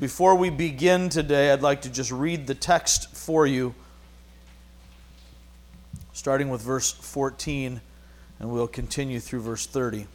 [0.00, 3.74] Before we begin today, I'd like to just read the text for you,
[6.14, 7.82] starting with verse 14,
[8.38, 10.06] and we'll continue through verse 30.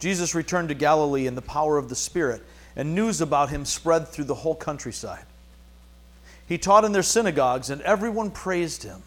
[0.00, 2.42] Jesus returned to Galilee in the power of the Spirit,
[2.76, 5.24] and news about him spread through the whole countryside.
[6.46, 9.02] He taught in their synagogues, and everyone praised him.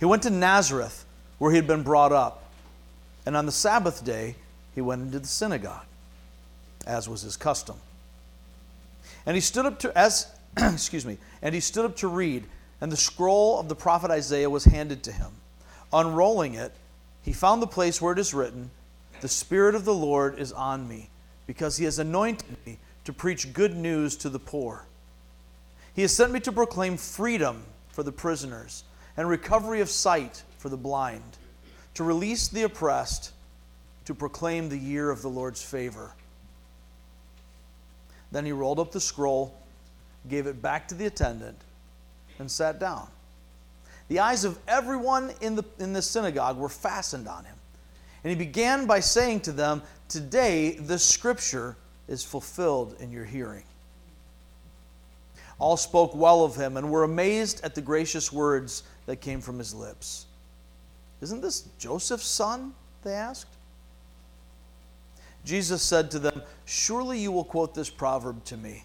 [0.00, 1.04] He went to Nazareth,
[1.36, 2.50] where he had been brought up,
[3.26, 4.36] and on the Sabbath day
[4.74, 5.86] he went into the synagogue,
[6.86, 7.76] as was his custom.
[9.26, 10.26] And he stood up to as
[10.56, 12.44] excuse me, and he stood up to read,
[12.80, 15.30] and the scroll of the prophet Isaiah was handed to him.
[15.92, 16.72] Unrolling it,
[17.22, 18.70] he found the place where it is written,
[19.20, 21.08] The Spirit of the Lord is on me,
[21.46, 24.86] because he has anointed me to preach good news to the poor.
[25.94, 28.84] He has sent me to proclaim freedom for the prisoners
[29.16, 31.36] and recovery of sight for the blind,
[31.94, 33.31] to release the oppressed,
[34.04, 36.12] to proclaim the year of the Lord's favor.
[38.30, 39.54] Then he rolled up the scroll,
[40.28, 41.58] gave it back to the attendant,
[42.38, 43.08] and sat down.
[44.08, 47.56] The eyes of everyone in the, in the synagogue were fastened on him.
[48.24, 51.76] And he began by saying to them, Today the scripture
[52.08, 53.64] is fulfilled in your hearing.
[55.58, 59.58] All spoke well of him and were amazed at the gracious words that came from
[59.58, 60.26] his lips.
[61.20, 62.74] Isn't this Joseph's son?
[63.04, 63.48] They asked.
[65.44, 68.84] Jesus said to them, Surely you will quote this proverb to me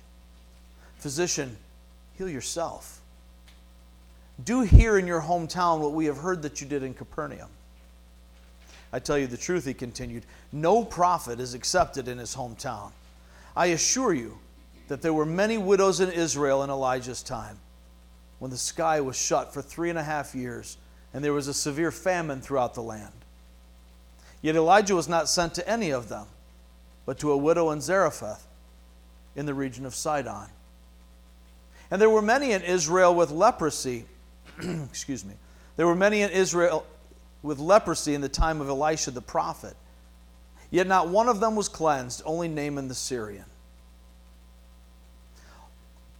[0.97, 1.55] Physician,
[2.17, 3.01] heal yourself.
[4.43, 7.49] Do here in your hometown what we have heard that you did in Capernaum.
[8.93, 12.91] I tell you the truth, he continued, no prophet is accepted in his hometown.
[13.55, 14.37] I assure you,
[14.87, 17.57] that there were many widows in Israel in Elijah's time,
[18.39, 20.77] when the sky was shut for three and a half years,
[21.13, 23.11] and there was a severe famine throughout the land.
[24.41, 26.27] Yet Elijah was not sent to any of them,
[27.07, 28.47] but to a widow in Zarephath,
[29.35, 30.47] in the region of Sidon.
[31.89, 34.05] And there were many in Israel with leprosy.
[34.59, 35.33] excuse me.
[35.75, 36.85] There were many in Israel
[37.41, 39.75] with leprosy in the time of Elisha the prophet.
[40.69, 43.45] Yet not one of them was cleansed, only Naaman the Syrian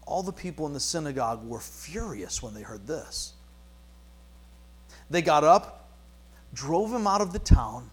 [0.07, 3.33] all the people in the synagogue were furious when they heard this.
[5.09, 5.89] They got up,
[6.53, 7.91] drove him out of the town,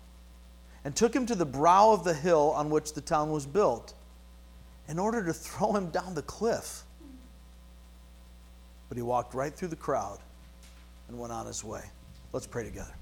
[0.84, 3.94] and took him to the brow of the hill on which the town was built
[4.88, 6.82] in order to throw him down the cliff.
[8.88, 10.18] But he walked right through the crowd
[11.08, 11.82] and went on his way.
[12.32, 12.94] Let's pray together.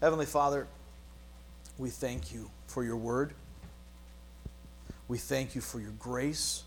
[0.00, 0.66] Heavenly Father,
[1.76, 3.34] we thank you for your word.
[5.08, 6.62] We thank you for your grace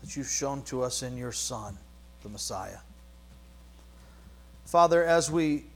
[0.00, 1.76] that you've shown to us in your Son,
[2.22, 2.78] the Messiah.
[4.74, 5.66] Father, as we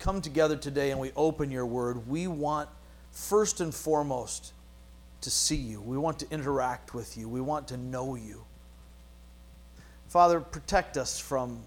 [0.00, 2.68] come together today and we open your word, we want
[3.12, 4.52] first and foremost
[5.20, 5.80] to see you.
[5.80, 7.28] We want to interact with you.
[7.28, 8.44] We want to know you.
[10.08, 11.60] Father, protect us from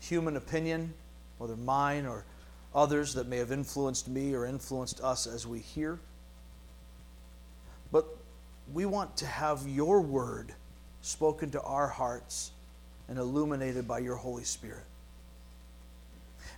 [0.00, 0.92] human opinion,
[1.38, 2.26] whether mine or
[2.74, 5.98] others that may have influenced me or influenced us as we hear.
[7.90, 8.04] But
[8.74, 10.52] we want to have your word
[11.00, 12.50] spoken to our hearts
[13.08, 14.84] and illuminated by your Holy Spirit.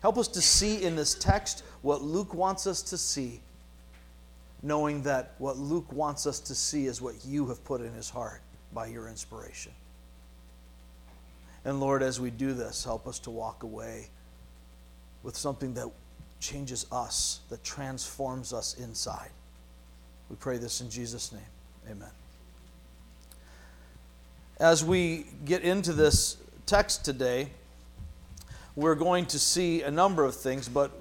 [0.06, 3.40] Help us to see in this text what Luke wants us to see,
[4.62, 8.08] knowing that what Luke wants us to see is what you have put in his
[8.08, 8.40] heart
[8.72, 9.72] by your inspiration.
[11.64, 14.06] And Lord, as we do this, help us to walk away
[15.24, 15.90] with something that
[16.38, 19.30] changes us, that transforms us inside.
[20.30, 21.42] We pray this in Jesus' name.
[21.90, 22.12] Amen.
[24.60, 27.50] As we get into this text today,
[28.76, 30.92] we're going to see a number of things, but,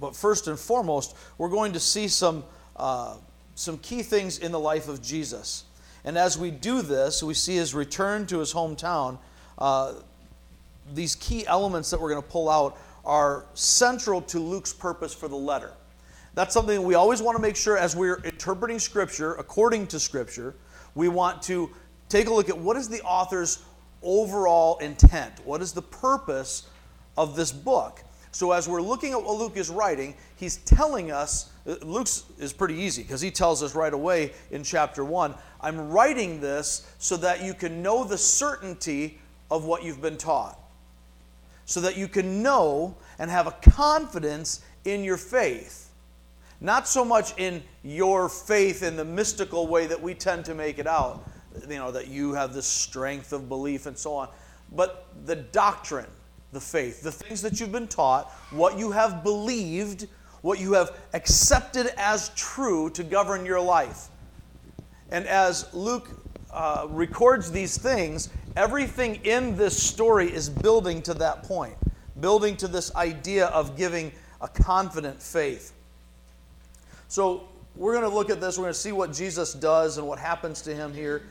[0.00, 2.44] but first and foremost, we're going to see some,
[2.76, 3.16] uh,
[3.54, 5.64] some key things in the life of Jesus.
[6.04, 9.18] And as we do this, we see his return to his hometown.
[9.56, 9.94] Uh,
[10.92, 15.28] these key elements that we're going to pull out are central to Luke's purpose for
[15.28, 15.72] the letter.
[16.34, 20.54] That's something we always want to make sure as we're interpreting Scripture according to Scripture,
[20.94, 21.70] we want to
[22.08, 23.62] take a look at what is the author's
[24.02, 25.34] overall intent?
[25.44, 26.68] What is the purpose
[27.16, 28.02] of this book?
[28.34, 32.52] So, as we're looking at what Luke is writing, he's telling us, uh, Luke's is
[32.52, 37.16] pretty easy because he tells us right away in chapter 1 I'm writing this so
[37.18, 39.18] that you can know the certainty
[39.50, 40.58] of what you've been taught,
[41.66, 45.90] so that you can know and have a confidence in your faith.
[46.60, 50.78] Not so much in your faith in the mystical way that we tend to make
[50.78, 51.28] it out,
[51.68, 54.28] you know, that you have this strength of belief and so on,
[54.74, 56.06] but the doctrine,
[56.52, 60.06] the faith, the things that you've been taught, what you have believed,
[60.42, 64.08] what you have accepted as true to govern your life.
[65.10, 66.10] And as Luke
[66.50, 71.74] uh, records these things, everything in this story is building to that point,
[72.20, 74.12] building to this idea of giving
[74.42, 75.72] a confident faith.
[77.08, 78.58] So we're going to look at this.
[78.58, 81.22] We're going to see what Jesus does and what happens to him here.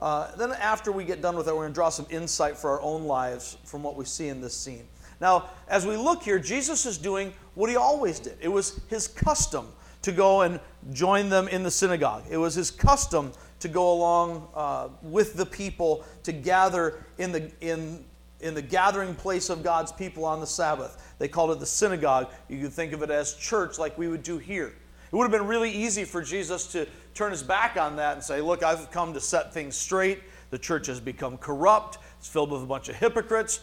[0.00, 2.70] Uh, then, after we get done with it, we're going to draw some insight for
[2.70, 4.86] our own lives from what we see in this scene.
[5.20, 8.36] Now, as we look here, Jesus is doing what he always did.
[8.40, 9.68] It was his custom
[10.02, 10.60] to go and
[10.92, 12.24] join them in the synagogue.
[12.28, 17.50] It was his custom to go along uh, with the people to gather in the,
[17.60, 18.04] in,
[18.40, 21.14] in the gathering place of God's people on the Sabbath.
[21.18, 22.28] They called it the synagogue.
[22.48, 24.74] You could think of it as church, like we would do here.
[25.16, 28.22] It would have been really easy for Jesus to turn his back on that and
[28.22, 30.22] say, Look, I've come to set things straight.
[30.50, 33.60] The church has become corrupt, it's filled with a bunch of hypocrites.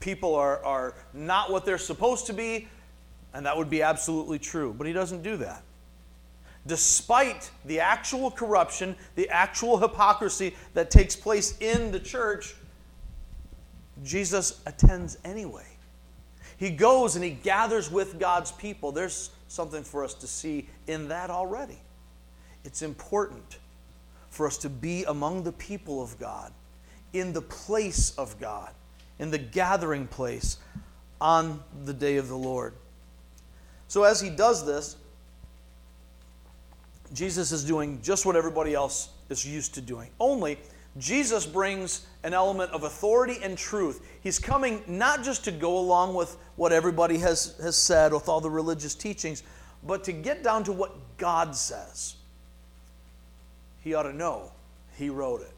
[0.00, 2.66] People are, are not what they're supposed to be,
[3.32, 4.74] and that would be absolutely true.
[4.76, 5.62] But he doesn't do that.
[6.66, 12.56] Despite the actual corruption, the actual hypocrisy that takes place in the church,
[14.02, 15.73] Jesus attends anyway.
[16.56, 18.92] He goes and he gathers with God's people.
[18.92, 21.78] There's something for us to see in that already.
[22.64, 23.58] It's important
[24.30, 26.52] for us to be among the people of God,
[27.12, 28.72] in the place of God,
[29.18, 30.58] in the gathering place
[31.20, 32.74] on the day of the Lord.
[33.86, 34.96] So, as he does this,
[37.12, 40.10] Jesus is doing just what everybody else is used to doing.
[40.18, 40.58] Only
[40.96, 44.06] Jesus brings an element of authority and truth.
[44.22, 48.40] He's coming not just to go along with what everybody has, has said with all
[48.40, 49.42] the religious teachings,
[49.82, 52.16] but to get down to what God says.
[53.82, 54.52] He ought to know.
[54.96, 55.52] He wrote it.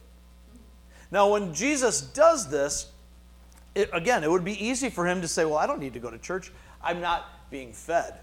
[1.10, 2.90] Now, when Jesus does this,
[3.74, 6.00] it, again, it would be easy for him to say, Well, I don't need to
[6.00, 6.50] go to church.
[6.82, 8.14] I'm not being fed.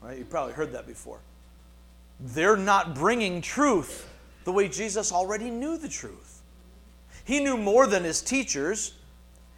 [0.00, 0.18] Right?
[0.18, 1.20] You've probably heard that before.
[2.18, 4.08] They're not bringing truth
[4.44, 6.33] the way Jesus already knew the truth.
[7.24, 8.94] He knew more than his teachers.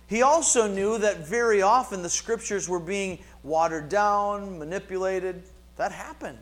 [0.06, 5.42] He also knew that very often the scriptures were being watered down, manipulated,
[5.76, 6.38] that happened.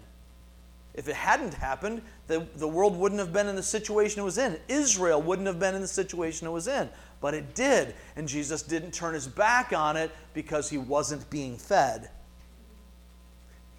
[0.95, 4.39] If it hadn't happened, the, the world wouldn't have been in the situation it was
[4.39, 4.59] in.
[4.69, 6.89] Israel wouldn't have been in the situation it was in.
[7.21, 7.95] But it did.
[8.15, 12.11] And Jesus didn't turn his back on it because he wasn't being fed.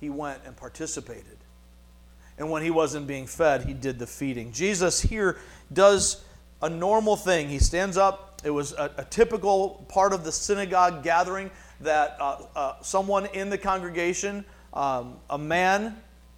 [0.01, 1.37] He went and participated.
[2.37, 4.51] And when he wasn't being fed, he did the feeding.
[4.51, 5.37] Jesus here
[5.71, 6.25] does
[6.65, 7.47] a normal thing.
[7.47, 8.41] He stands up.
[8.43, 11.51] It was a, a typical part of the synagogue gathering
[11.81, 15.95] that uh, uh, someone in the congregation um, a man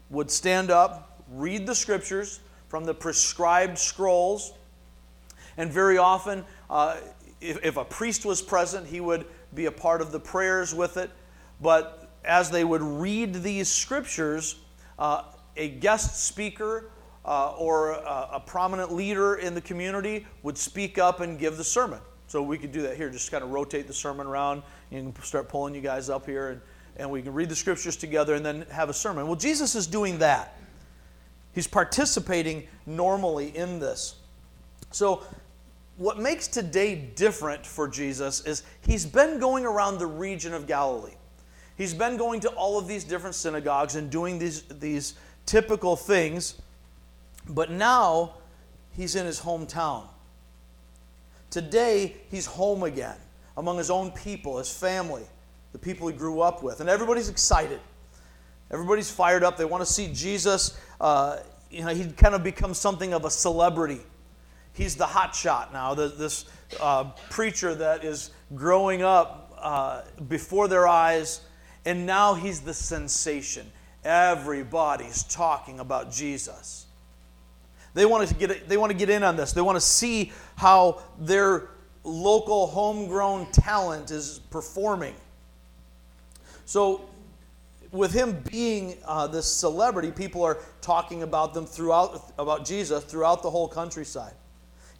[0.10, 4.52] would stand up, read the scriptures from the prescribed scrolls,
[5.56, 6.98] and very often, uh,
[7.40, 9.26] if, if a priest was present, he would
[9.56, 11.10] be a part of the prayers with it.
[11.62, 14.58] But as they would read these scriptures,
[15.00, 15.24] uh,
[15.56, 16.92] a guest speaker
[17.28, 21.64] uh, or a, a, prominent leader in the community would speak up and give the
[21.64, 22.00] sermon.
[22.28, 24.64] So we could do that here, just kind of rotate the sermon around.
[24.90, 26.62] Can start pulling you guys up here and
[26.98, 29.28] and we can read the scriptures together and then have a sermon.
[29.28, 30.58] Well, Jesus is doing that.
[31.54, 34.16] He's participating normally in this.
[34.92, 35.24] So,
[35.98, 41.16] what makes today different for Jesus is he's been going around the region of Galilee.
[41.76, 45.16] He's been going to all of these different synagogues and doing these, these
[45.48, 46.62] typical things,
[47.50, 48.36] but now
[48.92, 50.08] he's in his hometown.
[51.50, 53.18] Today, he's home again
[53.56, 55.24] among his own people, his family
[55.78, 56.80] the people he grew up with.
[56.80, 57.80] And everybody's excited.
[58.72, 59.58] Everybody's fired up.
[59.58, 60.76] They want to see Jesus.
[61.00, 61.38] Uh,
[61.70, 64.00] you know, he'd kind of become something of a celebrity.
[64.74, 66.46] He's the hot shot now, the, this
[66.80, 71.42] uh, preacher that is growing up uh, before their eyes,
[71.86, 73.72] and now he's the sensation.
[74.04, 76.87] Everybody's talking about Jesus.
[77.98, 79.54] They want to get, they want to get in on this.
[79.54, 81.70] They want to see how their
[82.04, 85.16] local homegrown talent is performing.
[86.66, 87.10] So,
[87.92, 93.42] with him being uh, this celebrity, people are talking about them throughout about Jesus throughout
[93.42, 94.34] the whole countryside.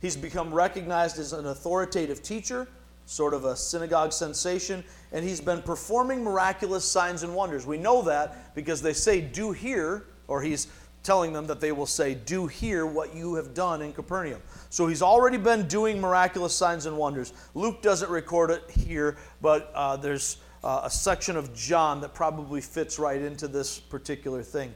[0.02, 2.68] He's become recognized as an authoritative teacher,
[3.06, 7.68] sort of a synagogue sensation, and he's been performing miraculous signs and wonders.
[7.68, 10.68] We know that because they say, "Do here," or he's
[11.08, 14.88] telling them that they will say, "Do here what you have done in Capernaum." So
[14.88, 17.32] he's already been doing miraculous signs and wonders.
[17.54, 22.60] Luke doesn't record it here, but uh, there's uh, a section of John that probably
[22.60, 24.76] fits right into this particular thing.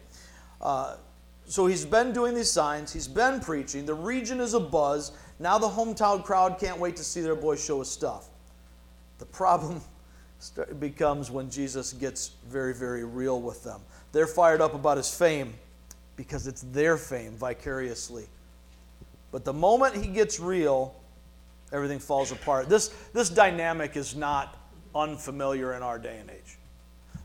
[0.61, 0.95] Uh,
[1.45, 5.11] so he's been doing these signs, he's been preaching, the region is a buzz.
[5.38, 8.29] Now the hometown crowd can't wait to see their boy show his stuff.
[9.17, 9.81] The problem
[10.79, 13.81] becomes when Jesus gets very, very real with them.
[14.13, 15.55] They're fired up about his fame
[16.15, 18.27] because it's their fame vicariously.
[19.32, 20.96] But the moment he gets real,
[21.72, 22.70] everything falls apart.
[22.70, 24.58] This, this dynamic is not
[24.94, 26.58] unfamiliar in our day and age.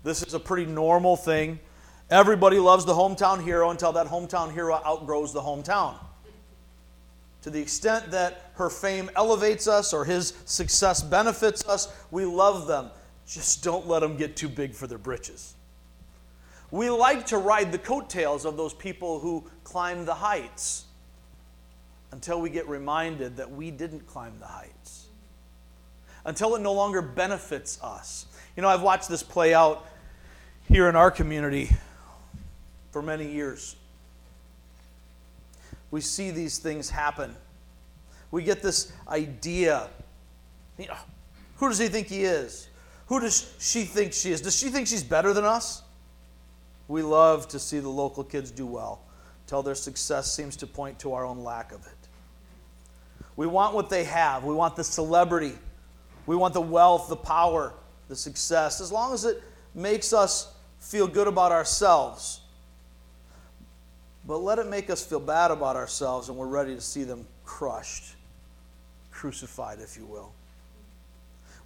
[0.05, 1.59] This is a pretty normal thing.
[2.11, 5.97] Everybody loves the hometown hero until that hometown hero outgrows the hometown.
[7.43, 12.69] To the extent that her fame elevates us or his success benefits us, we love
[12.69, 12.90] them.
[13.26, 15.55] Just don't let them get too big for their britches.
[16.76, 20.85] We like to ride the coattails of those people who climb the heights
[22.12, 25.06] until we get reminded that we didn't climb the heights,
[26.26, 28.26] until it no longer benefits us.
[28.56, 29.87] You know, I've watched this play out
[30.68, 31.71] here in our community
[32.90, 33.76] for many years.
[35.90, 37.35] We see these things happen.
[38.30, 39.88] We get this idea.
[40.76, 40.97] You know,
[41.56, 42.68] who does he think he is?
[43.06, 44.42] Who does she think she is?
[44.42, 45.80] Does she think she's better than us?
[46.88, 49.00] We love to see the local kids do well,
[49.47, 51.93] till their success seems to point to our own lack of it.
[53.37, 54.45] We want what they have.
[54.45, 55.52] We want the celebrity.
[56.26, 57.75] We want the wealth, the power,
[58.09, 59.43] the success, as long as it
[59.75, 62.40] makes us feel good about ourselves.
[64.26, 67.26] But let it make us feel bad about ourselves and we're ready to see them
[67.45, 68.16] crushed,
[69.12, 70.33] crucified, if you will.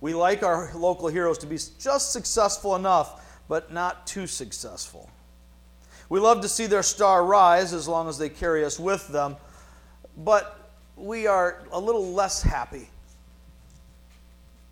[0.01, 5.11] We like our local heroes to be just successful enough, but not too successful.
[6.09, 9.37] We love to see their star rise as long as they carry us with them,
[10.17, 12.89] but we are a little less happy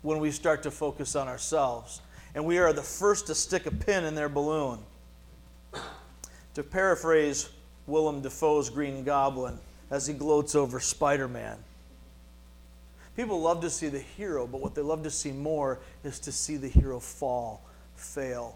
[0.01, 1.99] when we start to focus on ourselves.
[2.33, 4.79] And we are the first to stick a pin in their balloon.
[6.53, 7.49] To paraphrase
[7.85, 9.59] Willem Dafoe's Green Goblin
[9.91, 11.57] as he gloats over Spider Man.
[13.17, 16.31] People love to see the hero, but what they love to see more is to
[16.31, 17.61] see the hero fall,
[17.97, 18.55] fail,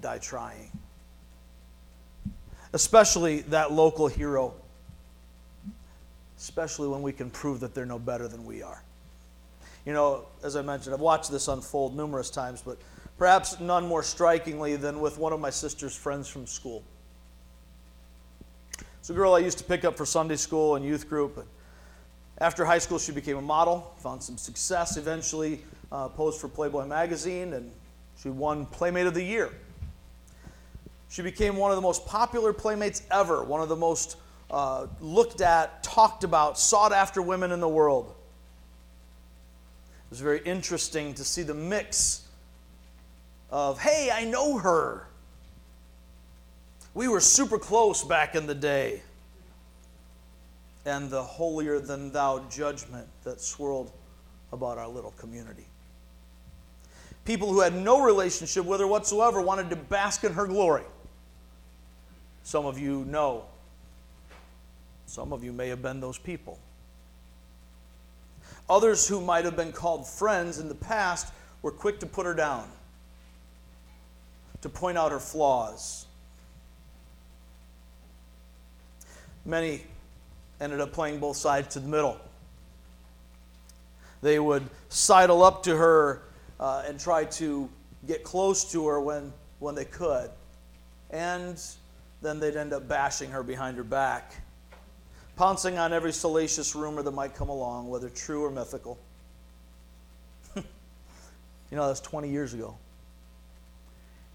[0.00, 0.70] die trying.
[2.72, 4.54] Especially that local hero,
[6.38, 8.82] especially when we can prove that they're no better than we are.
[9.86, 12.78] You know, as I mentioned, I've watched this unfold numerous times, but
[13.18, 16.82] perhaps none more strikingly than with one of my sister's friends from school.
[18.98, 21.46] It's a girl I used to pick up for Sunday school and youth group.
[22.38, 26.86] After high school, she became a model, found some success, eventually uh, posed for Playboy
[26.86, 27.70] magazine, and
[28.20, 29.50] she won Playmate of the Year.
[31.08, 34.16] She became one of the most popular playmates ever, one of the most
[34.50, 38.14] uh, looked at, talked about, sought after women in the world.
[40.06, 42.26] It was very interesting to see the mix
[43.50, 45.06] of, hey, I know her,
[46.94, 49.02] we were super close back in the day.
[50.86, 53.90] And the holier than thou judgment that swirled
[54.52, 55.66] about our little community.
[57.24, 60.84] People who had no relationship with her whatsoever wanted to bask in her glory.
[62.44, 63.44] Some of you know.
[65.06, 66.58] Some of you may have been those people.
[68.70, 72.34] Others who might have been called friends in the past were quick to put her
[72.34, 72.70] down,
[74.62, 76.06] to point out her flaws,
[79.46, 79.82] Many
[80.60, 82.18] ended up playing both sides to the middle.
[84.22, 86.22] They would sidle up to her
[86.58, 87.68] uh, and try to
[88.06, 90.30] get close to her when, when they could.
[91.10, 91.62] And
[92.24, 94.34] then they'd end up bashing her behind her back,
[95.36, 98.98] pouncing on every salacious rumor that might come along, whether true or mythical.
[100.56, 100.62] you
[101.72, 102.76] know, that's 20 years ago.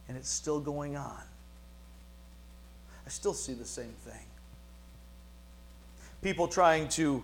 [0.08, 1.22] And it's still going on.
[3.06, 4.26] I still see the same thing
[6.22, 7.24] people trying to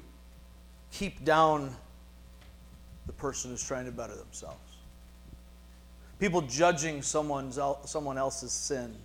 [0.91, 1.75] keep down
[3.07, 4.60] the person who's trying to better themselves.
[6.19, 8.95] People judging someone's, someone else's sin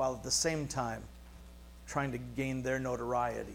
[0.00, 1.02] while at the same time
[1.86, 3.52] trying to gain their notoriety.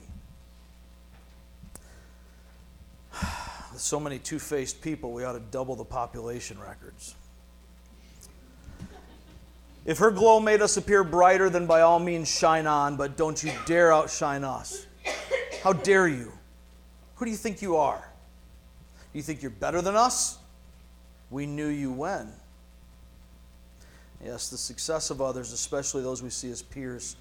[3.73, 7.15] With so many two faced people, we ought to double the population records.
[9.85, 13.43] If her glow made us appear brighter, then by all means shine on, but don't
[13.43, 14.85] you dare outshine us.
[15.63, 16.31] How dare you?
[17.15, 18.07] Who do you think you are?
[19.11, 20.37] Do you think you're better than us?
[21.31, 22.31] We knew you when.
[24.23, 27.15] Yes, the success of others, especially those we see as peers,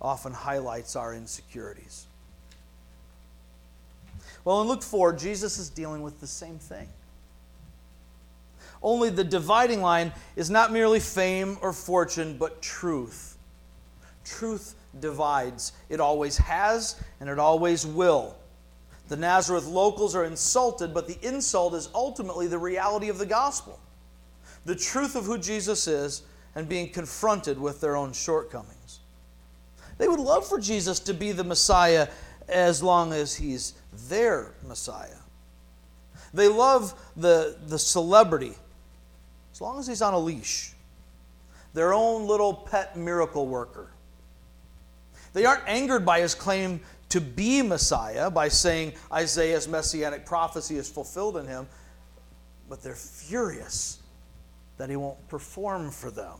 [0.00, 2.06] often highlights our insecurities.
[4.44, 6.88] Well, in Luke 4, Jesus is dealing with the same thing.
[8.82, 13.38] Only the dividing line is not merely fame or fortune, but truth.
[14.24, 15.72] Truth divides.
[15.88, 18.36] It always has and it always will.
[19.08, 23.80] The Nazareth locals are insulted, but the insult is ultimately the reality of the gospel
[24.64, 26.22] the truth of who Jesus is
[26.54, 29.00] and being confronted with their own shortcomings.
[29.98, 32.08] They would love for Jesus to be the Messiah
[32.48, 33.74] as long as he's
[34.08, 35.16] their Messiah.
[36.32, 38.54] They love the, the celebrity
[39.52, 40.72] as long as he's on a leash,
[41.74, 43.88] their own little pet miracle worker.
[45.32, 46.80] They aren't angered by his claim
[47.10, 51.68] to be Messiah by saying Isaiah's messianic prophecy is fulfilled in him,
[52.68, 54.00] but they're furious
[54.78, 56.34] that he won't perform for them.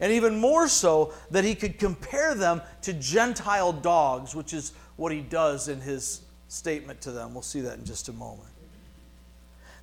[0.00, 5.12] And even more so, that he could compare them to Gentile dogs, which is what
[5.12, 7.34] he does in his statement to them.
[7.34, 8.48] We'll see that in just a moment.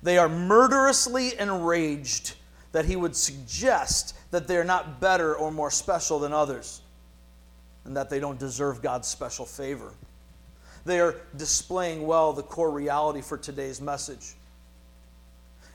[0.02, 2.34] They are murderously enraged
[2.72, 6.82] that he would suggest that they're not better or more special than others
[7.84, 9.92] and that they don't deserve God's special favor.
[10.84, 14.35] They are displaying well the core reality for today's message.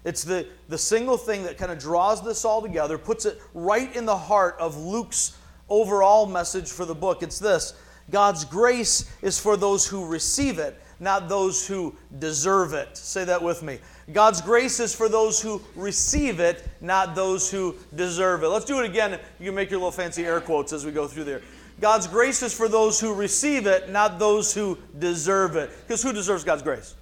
[0.04, 3.96] It's the, the single thing that kind of draws this all together, puts it right
[3.96, 5.38] in the heart of Luke's
[5.70, 7.24] overall message for the book.
[7.24, 7.74] It's this
[8.10, 12.98] God's grace is for those who receive it, not those who deserve it.
[12.98, 13.80] Say that with me.
[14.12, 18.50] God's grace is for those who receive it, not those who deserve it.
[18.50, 19.20] Let's do it again.
[19.40, 21.42] You can make your little fancy air quotes as we go through there.
[21.80, 25.72] God's grace is for those who receive it, not those who deserve it.
[25.88, 26.96] Because who deserves God's grace?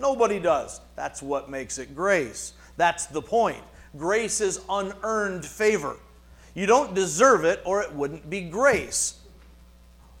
[0.00, 0.80] No Nobody does.
[0.96, 2.54] That's what makes it grace.
[2.76, 3.62] That's the point.
[3.96, 5.96] Grace is unearned favor.
[6.54, 9.20] You don't deserve it, or it wouldn't be grace.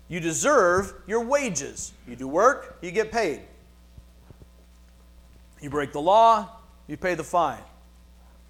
[0.08, 1.92] You deserve your wages.
[2.06, 3.42] You do work, you get paid.
[5.60, 6.48] You break the law,
[6.86, 7.62] you pay the fine.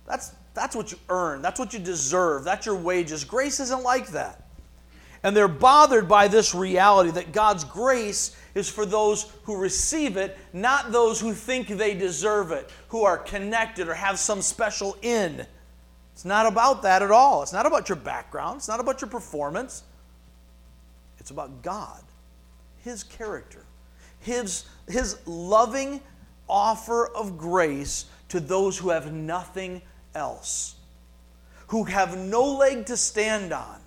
[0.07, 1.43] That's, that's what you earn.
[1.43, 2.45] That's what you deserve.
[2.45, 3.25] That's your wages.
[3.25, 4.47] Grace isn't like that.
[5.23, 10.37] And they're bothered by this reality that God's grace is for those who receive it,
[10.53, 15.47] not those who think they deserve it, who are connected or have some special in.
[16.13, 17.43] It's not about that at all.
[17.43, 19.85] It's not about your background, it's not about your performance.
[21.19, 22.03] It's about God,
[22.79, 23.65] His character,
[24.21, 26.01] His, His loving
[26.49, 29.83] offer of grace to those who have nothing
[30.15, 30.75] else,
[31.69, 33.81] who have no leg to stand on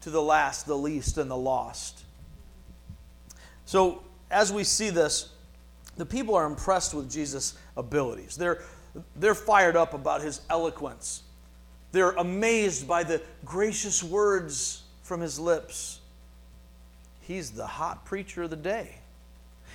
[0.00, 2.01] to the last, the least, and the lost.
[3.72, 5.30] So, as we see this,
[5.96, 8.36] the people are impressed with Jesus' abilities.
[8.36, 8.60] They're,
[9.16, 11.22] they're fired up about his eloquence.
[11.90, 16.00] They're amazed by the gracious words from his lips.
[17.22, 18.96] He's the hot preacher of the day.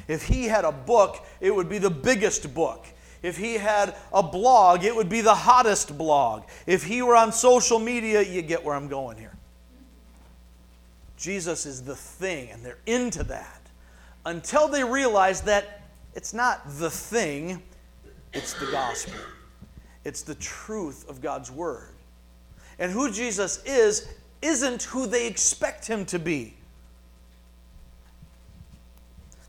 [0.07, 2.85] If he had a book, it would be the biggest book.
[3.23, 6.43] If he had a blog, it would be the hottest blog.
[6.67, 9.33] If he were on social media, you get where I'm going here.
[11.17, 13.56] Jesus is the thing, and they're into that
[14.27, 15.81] until they realize that
[16.13, 17.61] it's not the thing,
[18.33, 19.13] it's the gospel.
[20.03, 21.93] It's the truth of God's word.
[22.77, 24.07] And who Jesus is,
[24.41, 26.55] isn't who they expect him to be.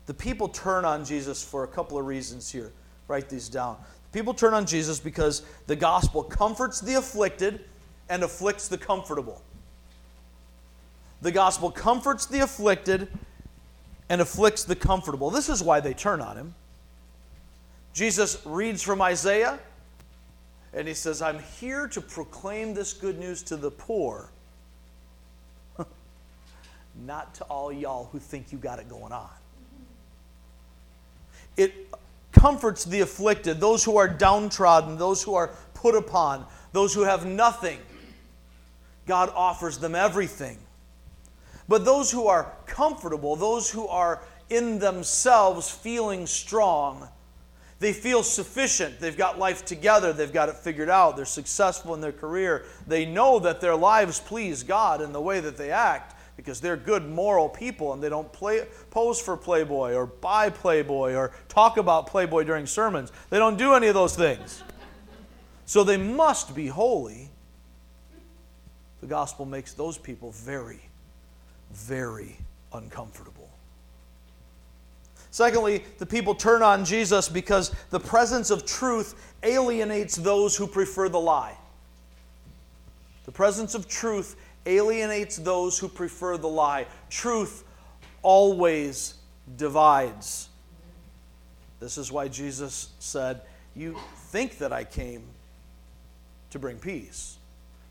[0.05, 2.71] The people turn on Jesus for a couple of reasons here.
[3.07, 3.77] Write these down.
[4.13, 7.65] People turn on Jesus because the gospel comforts the afflicted
[8.07, 9.41] and afflicts the comfortable.
[11.21, 13.09] The gospel comforts the afflicted
[14.09, 15.29] and afflicts the comfortable.
[15.29, 16.55] This is why they turn on him.
[17.93, 19.59] Jesus reads from Isaiah
[20.73, 24.29] and he says, I'm here to proclaim this good news to the poor,
[27.05, 29.29] not to all y'all who think you got it going on.
[31.57, 31.73] It
[32.31, 37.25] comforts the afflicted, those who are downtrodden, those who are put upon, those who have
[37.25, 37.79] nothing.
[39.07, 40.59] God offers them everything.
[41.69, 47.07] But those who are comfortable, those who are in themselves feeling strong,
[47.77, 48.99] they feel sufficient.
[48.99, 50.11] They've got life together.
[50.11, 51.15] They've got it figured out.
[51.15, 52.65] They're successful in their career.
[52.87, 56.75] They know that their lives please God in the way that they act because they're
[56.75, 61.77] good moral people and they don't play, pose for Playboy or buy Playboy or talk
[61.77, 63.11] about Playboy during sermons.
[63.29, 64.63] They don't do any of those things.
[65.67, 67.29] So they must be holy.
[69.01, 70.88] The gospel makes those people very
[71.71, 72.37] very
[72.73, 73.49] uncomfortable.
[75.31, 81.07] Secondly, the people turn on Jesus because the presence of truth alienates those who prefer
[81.07, 81.55] the lie.
[83.25, 86.87] The presence of truth alienates those who prefer the lie.
[87.09, 87.63] Truth
[88.23, 89.15] always
[89.55, 90.49] divides.
[91.79, 93.41] This is why Jesus said,
[93.75, 95.23] You think that I came
[96.49, 97.37] to bring peace,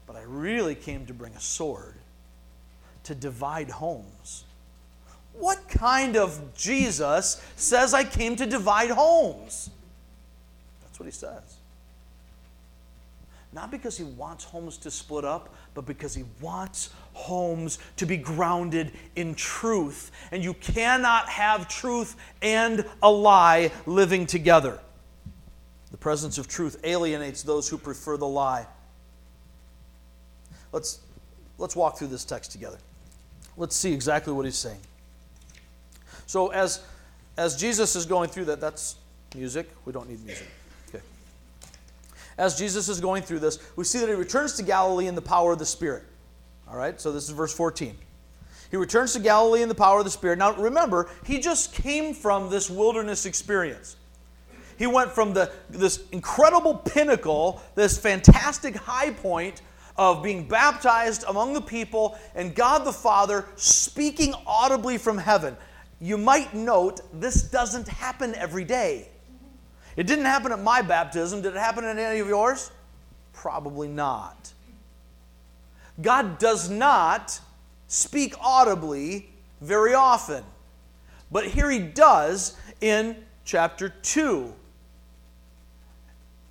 [0.06, 1.94] but I really came to bring a sword
[3.08, 4.44] to divide homes.
[5.32, 9.70] What kind of Jesus says I came to divide homes?
[10.82, 11.56] That's what he says.
[13.54, 18.18] Not because he wants homes to split up, but because he wants homes to be
[18.18, 20.10] grounded in truth.
[20.30, 24.78] And you cannot have truth and a lie living together.
[25.92, 28.66] The presence of truth alienates those who prefer the lie.
[30.72, 31.00] Let's,
[31.56, 32.76] let's walk through this text together.
[33.58, 34.80] Let's see exactly what he's saying.
[36.26, 36.80] So, as,
[37.36, 38.94] as Jesus is going through that, that's
[39.34, 39.68] music.
[39.84, 40.46] We don't need music.
[40.88, 41.02] Okay.
[42.38, 45.22] As Jesus is going through this, we see that he returns to Galilee in the
[45.22, 46.04] power of the Spirit.
[46.70, 47.96] All right, so this is verse 14.
[48.70, 50.38] He returns to Galilee in the power of the Spirit.
[50.38, 53.96] Now, remember, he just came from this wilderness experience.
[54.78, 59.62] He went from the, this incredible pinnacle, this fantastic high point
[59.98, 65.56] of being baptized among the people and God the Father speaking audibly from heaven.
[66.00, 69.08] You might note this doesn't happen every day.
[69.96, 71.42] It didn't happen at my baptism.
[71.42, 72.70] Did it happen at any of yours?
[73.32, 74.52] Probably not.
[76.00, 77.40] God does not
[77.88, 79.28] speak audibly
[79.60, 80.44] very often.
[81.32, 84.54] But here he does in chapter 2.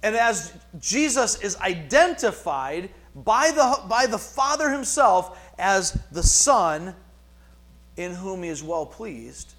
[0.04, 2.90] And as Jesus is identified
[3.24, 6.96] by the, by the Father himself as the Son
[7.96, 9.54] in whom he is well pleased,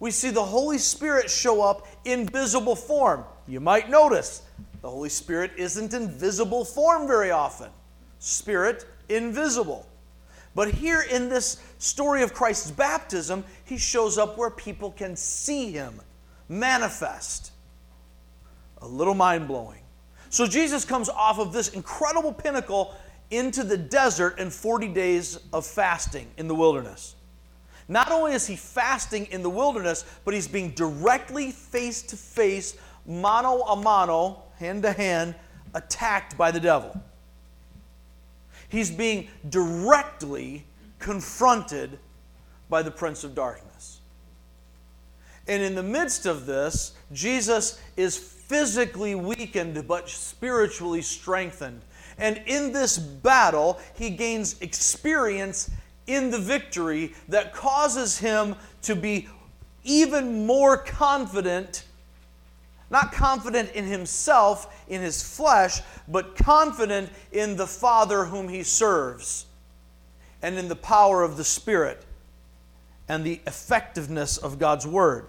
[0.00, 3.24] we see the Holy Spirit show up in visible form.
[3.46, 4.42] You might notice
[4.80, 7.70] the Holy Spirit isn't in visible form very often.
[8.18, 9.86] Spirit, invisible.
[10.54, 15.70] But here in this story of Christ's baptism, he shows up where people can see
[15.72, 16.00] him
[16.48, 17.52] manifest.
[18.80, 19.82] A little mind blowing.
[20.30, 22.94] So Jesus comes off of this incredible pinnacle
[23.32, 27.16] into the desert and 40 days of fasting in the wilderness.
[27.88, 32.76] Not only is he fasting in the wilderness, but he's being directly face to face,
[33.06, 35.34] mano a mano, hand to hand,
[35.74, 37.00] attacked by the devil.
[38.68, 40.64] He's being directly
[40.98, 41.98] confronted
[42.70, 44.00] by the Prince of Darkness.
[45.48, 51.82] And in the midst of this, Jesus is physically weakened but spiritually strengthened.
[52.18, 55.70] And in this battle, he gains experience
[56.06, 59.28] in the victory that causes him to be
[59.84, 61.84] even more confident,
[62.90, 69.46] not confident in himself, in his flesh, but confident in the Father whom he serves
[70.42, 72.04] and in the power of the Spirit
[73.08, 75.26] and the effectiveness of God's Word.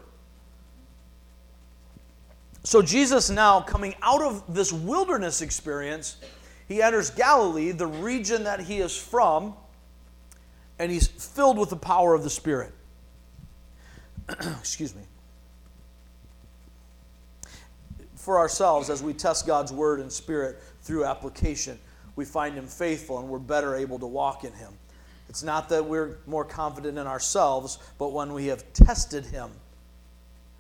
[2.64, 6.16] So, Jesus now coming out of this wilderness experience,
[6.68, 9.56] he enters Galilee, the region that he is from,
[10.80, 12.74] and he's filled with the power of the Spirit.
[14.30, 15.04] Excuse me.
[18.16, 21.78] For ourselves, as we test God's Word and Spirit through application,
[22.16, 24.72] we find Him faithful and we're better able to walk in Him.
[25.30, 29.50] It's not that we're more confident in ourselves, but when we have tested Him.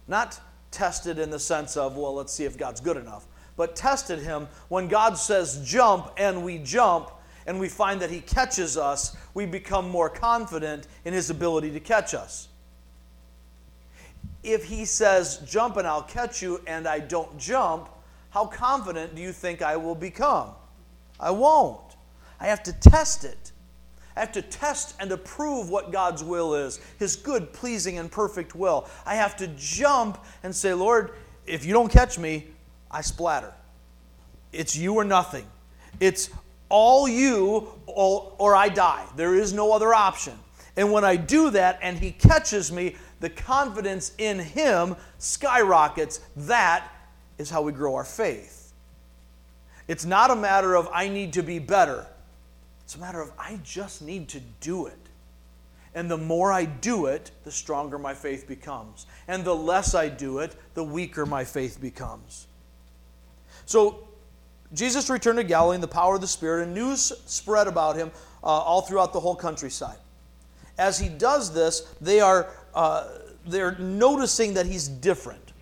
[0.08, 0.40] Not
[0.72, 4.48] tested in the sense of, well, let's see if God's good enough, but tested him
[4.70, 7.12] when God says jump and we jump
[7.46, 11.80] and we find that he catches us, we become more confident in his ability to
[11.80, 12.48] catch us.
[14.44, 17.90] If he says jump and I'll catch you and I don't jump,
[18.30, 20.50] how confident do you think I will become?
[21.20, 21.96] I won't.
[22.40, 23.52] I have to test it.
[24.16, 28.54] I have to test and approve what God's will is, His good, pleasing, and perfect
[28.54, 28.88] will.
[29.06, 31.12] I have to jump and say, Lord,
[31.46, 32.48] if you don't catch me,
[32.94, 33.54] I splatter.
[34.54, 35.46] It's you or nothing.
[36.00, 36.30] It's
[36.70, 39.06] all you or I die.
[39.16, 40.34] There is no other option.
[40.78, 46.20] And when I do that and He catches me, the confidence in Him skyrockets.
[46.36, 46.90] That
[47.38, 48.74] is how we grow our faith.
[49.88, 52.08] It's not a matter of I need to be better.
[52.84, 54.98] It's a matter of I just need to do it.
[55.96, 59.06] And the more I do it, the stronger my faith becomes.
[59.28, 62.48] And the less I do it, the weaker my faith becomes.
[63.66, 64.08] So,
[64.74, 68.12] Jesus returned to Galilee in the power of the Spirit, and news spread about him
[68.44, 69.98] uh, all throughout the whole countryside.
[70.78, 73.08] As he does this, they are uh,
[73.46, 75.54] they're noticing that he's different.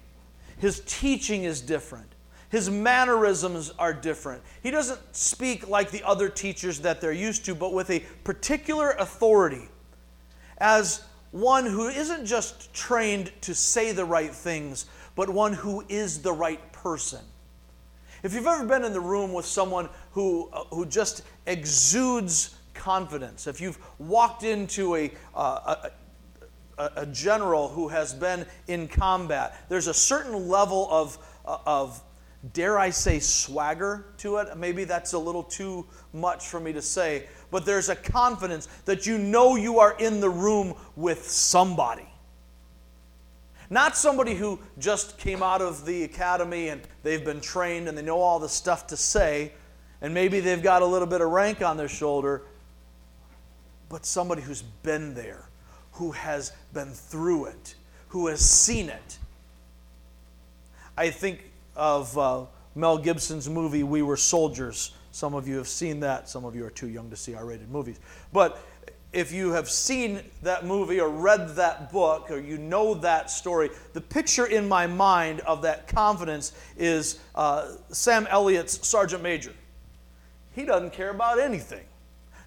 [0.59, 2.07] His teaching is different.
[2.49, 4.43] His mannerisms are different.
[4.61, 8.91] He doesn't speak like the other teachers that they're used to, but with a particular
[8.91, 9.69] authority.
[10.57, 14.85] As one who isn't just trained to say the right things,
[15.15, 17.21] but one who is the right person.
[18.23, 23.47] If you've ever been in the room with someone who, uh, who just exudes confidence,
[23.47, 25.91] if you've walked into a, uh, a
[26.95, 29.65] a, general who has been in combat.
[29.69, 32.01] There's a certain level of, uh, of,
[32.53, 34.57] dare I say, swagger to it.
[34.57, 39.05] Maybe that's a little too much for me to say, but there's a confidence that
[39.05, 42.10] you know you are in the room with somebody.
[43.71, 48.01] Not somebody who just came out of the academy and they've been trained and they
[48.01, 49.53] know all the stuff to say,
[50.01, 52.41] and maybe they've got a little bit of rank on their shoulder,
[53.87, 55.47] but somebody who's been there,
[55.93, 57.75] who has been through it,
[58.09, 59.17] who has seen it.
[60.97, 64.93] I think of uh, Mel Gibson's movie, We Were Soldiers.
[65.13, 66.27] Some of you have seen that.
[66.27, 68.01] Some of you are too young to see R rated movies.
[68.33, 68.61] But
[69.13, 73.69] if you have seen that movie or read that book or you know that story,
[73.93, 79.53] the picture in my mind of that confidence is uh, Sam Elliott's Sergeant Major.
[80.53, 81.83] He doesn't care about anything.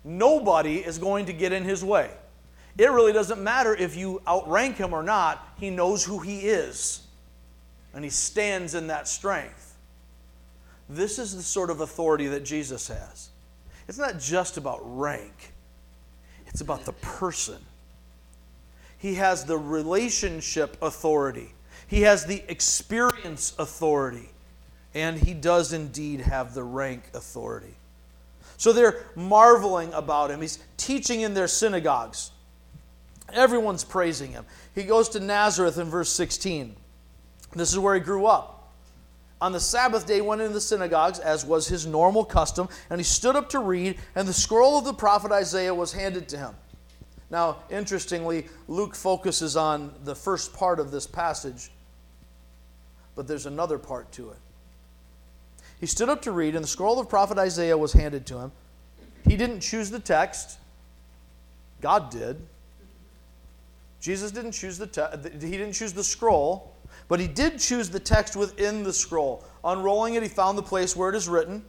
[0.05, 2.11] Nobody is going to get in his way.
[2.77, 7.07] It really doesn't matter if you outrank him or not, he knows who he is.
[7.95, 9.77] And he stands in that strength.
[10.89, 13.31] This is the sort of authority that Jesus has.
[13.87, 15.54] It's not just about rank
[16.55, 17.59] it's about the person.
[18.97, 21.53] He has the relationship authority,
[21.89, 24.31] he has the experience authority,
[24.95, 27.75] and he does indeed have the rank authority.
[28.57, 30.41] So they're marveling about him.
[30.41, 32.31] He's teaching in their synagogues.
[33.33, 34.47] Everyone's praising him.
[34.77, 36.77] He goes to Nazareth in verse 16.
[37.55, 38.54] This is where he grew up.
[39.41, 43.05] On the Sabbath day, went into the synagogues, as was his normal custom, and he
[43.05, 46.55] stood up to read, and the scroll of the prophet Isaiah was handed to him.
[47.31, 51.71] Now, interestingly, Luke focuses on the first part of this passage,
[53.17, 54.37] but there's another part to it.
[55.81, 58.53] He stood up to read, and the scroll of prophet Isaiah was handed to him.
[59.27, 60.59] He didn't choose the text,
[61.81, 62.41] God did.
[64.01, 66.74] Jesus didn't choose the te- he didn't choose the scroll.
[67.09, 69.45] But he did choose the text within the scroll.
[69.63, 71.65] Unrolling it, he found the place where it is written.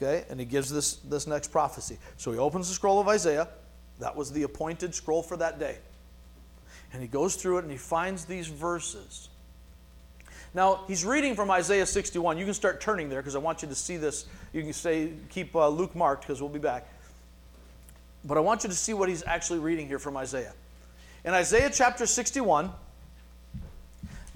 [0.00, 1.98] Okay, and he gives this, this next prophecy.
[2.16, 3.48] So he opens the scroll of Isaiah.
[3.98, 5.78] That was the appointed scroll for that day.
[6.92, 9.28] And he goes through it and he finds these verses.
[10.54, 12.38] Now, he's reading from Isaiah 61.
[12.38, 14.26] You can start turning there because I want you to see this.
[14.52, 16.88] You can say, keep uh, Luke marked because we'll be back.
[18.24, 20.54] But I want you to see what he's actually reading here from Isaiah.
[21.24, 22.72] In Isaiah chapter 61,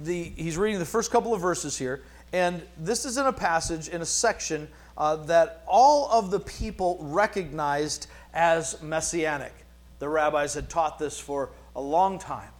[0.04, 3.88] the, he's reading the first couple of verses here, and this is in a passage,
[3.88, 9.52] in a section uh, that all of the people recognized as messianic.
[9.98, 12.50] The rabbis had taught this for a long time.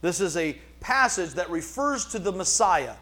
[0.00, 2.94] This is a passage that refers to the Messiah.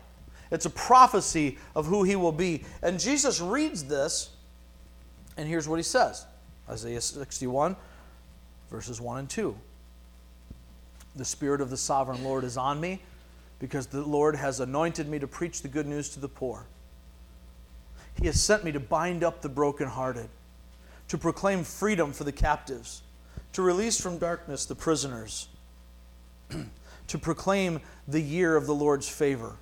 [0.50, 2.64] It's a prophecy of who he will be.
[2.82, 4.30] And Jesus reads this,
[5.36, 6.24] and here's what he says
[6.68, 7.76] Isaiah 61,
[8.70, 9.56] verses 1 and 2.
[11.16, 13.00] The Spirit of the sovereign Lord is on me
[13.58, 16.66] because the Lord has anointed me to preach the good news to the poor.
[18.20, 20.28] He has sent me to bind up the brokenhearted,
[21.08, 23.02] to proclaim freedom for the captives,
[23.52, 25.48] to release from darkness the prisoners,
[27.06, 29.56] to proclaim the year of the Lord's favor.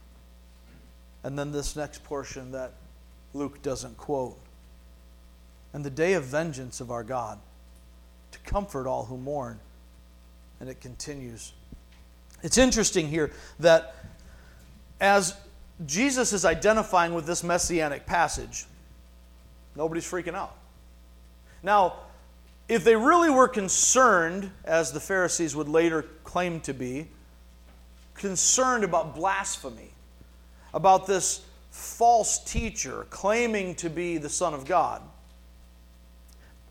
[1.22, 2.72] And then this next portion that
[3.32, 4.38] Luke doesn't quote.
[5.72, 7.38] And the day of vengeance of our God,
[8.30, 9.58] to comfort all who mourn.
[10.60, 11.52] And it continues.
[12.44, 13.96] It's interesting here that
[15.00, 15.34] as
[15.86, 18.66] Jesus is identifying with this messianic passage,
[19.74, 20.54] nobody's freaking out.
[21.62, 21.94] Now,
[22.68, 27.08] if they really were concerned, as the Pharisees would later claim to be,
[28.12, 29.90] concerned about blasphemy,
[30.74, 35.00] about this false teacher claiming to be the Son of God,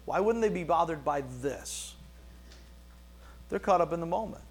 [0.06, 1.96] why wouldn't they be bothered by this?
[3.50, 4.43] They're caught up in the moment.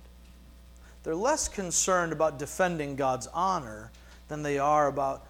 [1.03, 3.91] They're less concerned about defending God's honor
[4.29, 5.27] than they are about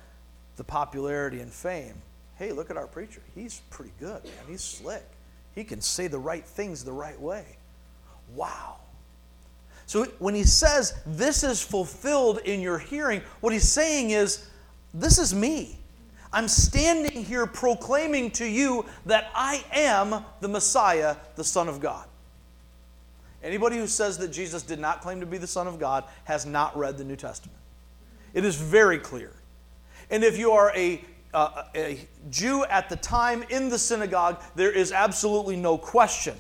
[0.57, 1.95] the popularity and fame.
[2.37, 3.23] Hey, look at our preacher.
[3.35, 4.35] He's pretty good, man.
[4.49, 5.05] He's slick.
[5.55, 7.45] He can say the right things the right way.
[8.35, 8.77] Wow.
[9.87, 14.49] So when he says, This is fulfilled in your hearing, what he's saying is,
[14.95, 15.79] This is me.
[16.33, 22.07] I'm standing here proclaiming to you that I am the Messiah, the Son of God.
[23.43, 26.47] Anybody who says that Jesus did not claim to be the Son of God has
[26.47, 27.59] not read the New Testament.
[28.35, 29.33] It is very clear.
[30.11, 31.03] And if you are a,
[31.35, 36.37] uh, a Jew at the time in the synagogue, there is absolutely no question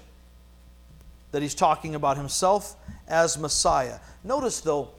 [1.32, 2.76] that he's talking about himself
[3.08, 3.98] as Messiah.
[4.22, 4.90] Notice, though,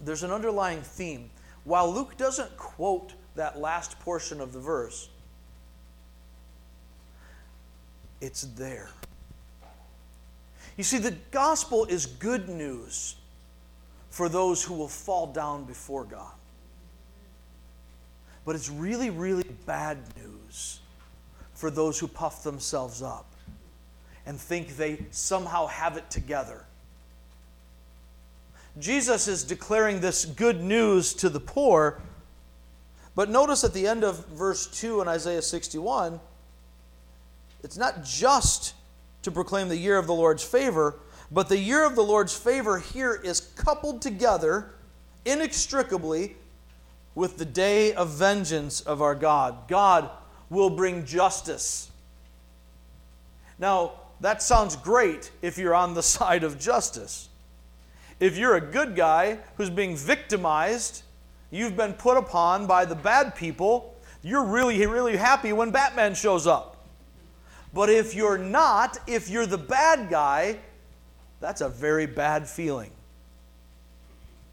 [0.00, 1.30] there's an underlying theme.
[1.64, 5.08] While Luke doesn't quote that last portion of the verse,
[8.20, 8.88] it's there.
[10.82, 13.14] You see, the gospel is good news
[14.10, 16.32] for those who will fall down before God.
[18.44, 20.80] But it's really, really bad news
[21.54, 23.30] for those who puff themselves up
[24.26, 26.64] and think they somehow have it together.
[28.80, 32.02] Jesus is declaring this good news to the poor,
[33.14, 36.18] but notice at the end of verse 2 in Isaiah 61,
[37.62, 38.74] it's not just
[39.22, 40.96] to proclaim the year of the Lord's favor,
[41.30, 44.70] but the year of the Lord's favor here is coupled together
[45.24, 46.36] inextricably
[47.14, 49.68] with the day of vengeance of our God.
[49.68, 50.10] God
[50.50, 51.90] will bring justice.
[53.58, 57.28] Now, that sounds great if you're on the side of justice.
[58.20, 61.02] If you're a good guy who's being victimized,
[61.50, 66.46] you've been put upon by the bad people, you're really, really happy when Batman shows
[66.46, 66.71] up.
[67.74, 70.58] But if you're not, if you're the bad guy,
[71.40, 72.90] that's a very bad feeling.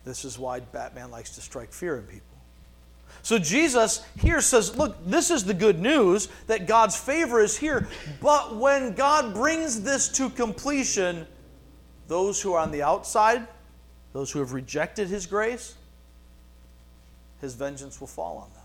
[0.06, 2.26] This is why Batman likes to strike fear in people.
[3.22, 7.88] So Jesus here says, Look, this is the good news that God's favor is here.
[8.22, 11.28] But when God brings this to completion,
[12.08, 13.46] those who are on the outside,
[14.14, 15.76] those who have rejected his grace,
[17.42, 18.59] his vengeance will fall on them.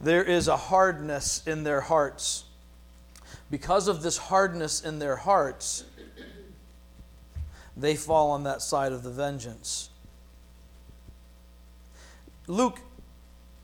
[0.00, 2.44] There is a hardness in their hearts.
[3.50, 5.84] Because of this hardness in their hearts,
[7.76, 9.90] they fall on that side of the vengeance.
[12.46, 12.80] Luke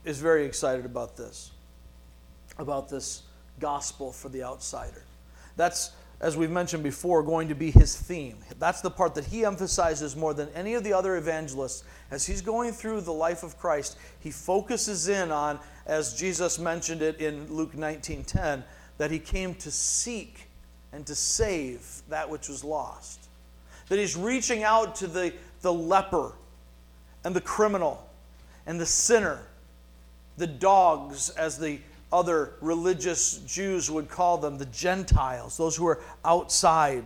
[0.05, 1.51] is very excited about this,
[2.57, 3.23] about this
[3.59, 5.03] gospel for the outsider.
[5.55, 8.37] That's, as we've mentioned before, going to be his theme.
[8.59, 11.83] That's the part that he emphasizes more than any of the other evangelists.
[12.11, 17.01] As he's going through the life of Christ, he focuses in on as Jesus mentioned
[17.01, 18.63] it in Luke 19:10,
[18.97, 20.49] that he came to seek
[20.91, 23.19] and to save that which was lost.
[23.87, 26.33] That he's reaching out to the, the leper
[27.23, 28.07] and the criminal
[28.65, 29.39] and the sinner,
[30.37, 31.79] the dogs, as the
[32.11, 37.05] other religious Jews would call them, the Gentiles, those who are outside.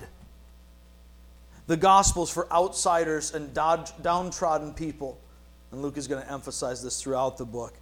[1.68, 5.20] The Gospels for outsiders and downtrodden people.
[5.72, 7.74] And Luke is going to emphasize this throughout the book.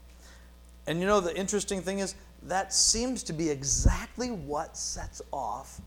[0.87, 5.81] And you know, the interesting thing is, that seems to be exactly what sets off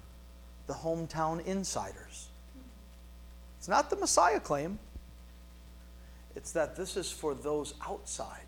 [0.66, 2.28] the hometown insiders.
[3.58, 4.78] It's not the Messiah claim,
[6.34, 8.46] it's that this is for those outside.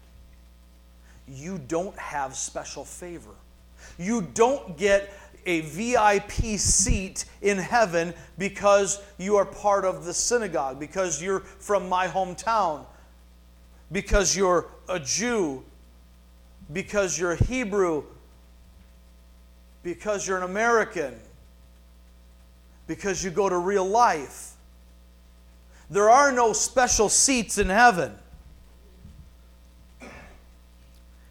[1.28, 3.34] You don't have special favor.
[3.98, 5.12] You don't get
[5.46, 11.88] a VIP seat in heaven because you are part of the synagogue, because you're from
[11.88, 12.86] my hometown,
[13.92, 15.62] because you're a Jew,
[16.72, 18.04] because you're a Hebrew,
[19.82, 21.14] because you're an American,
[22.86, 24.52] because you go to real life.
[25.90, 28.14] There are no special seats in heaven.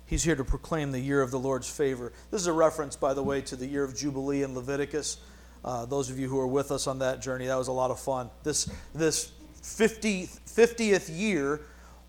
[0.06, 2.14] He's here to proclaim the year of the Lord's favor.
[2.30, 5.18] This is a reference, by the way, to the year of Jubilee in Leviticus.
[5.66, 7.90] Uh, those of you who were with us on that journey, that was a lot
[7.90, 8.30] of fun.
[8.44, 9.32] This, this
[9.64, 11.62] 50, 50th year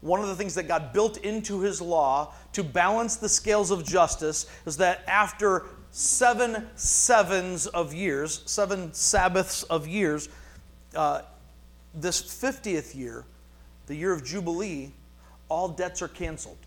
[0.04, 3.86] one of the things that God built into his law to balance the scales of
[3.86, 10.28] justice is that after seven sevens of years, seven Sabbaths of years,
[10.94, 11.22] uh,
[11.94, 13.24] this 50th year,
[13.86, 14.92] the year of Jubilee,
[15.48, 16.58] all debts are canceled.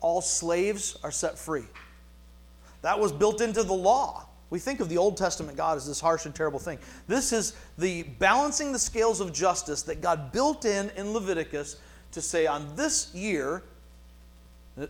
[0.00, 1.66] All slaves are set free.
[2.80, 4.24] That was built into the law.
[4.48, 6.78] We think of the Old Testament God as this harsh and terrible thing.
[7.06, 11.76] This is the balancing the scales of justice that God built in in Leviticus
[12.12, 13.62] to say on this year,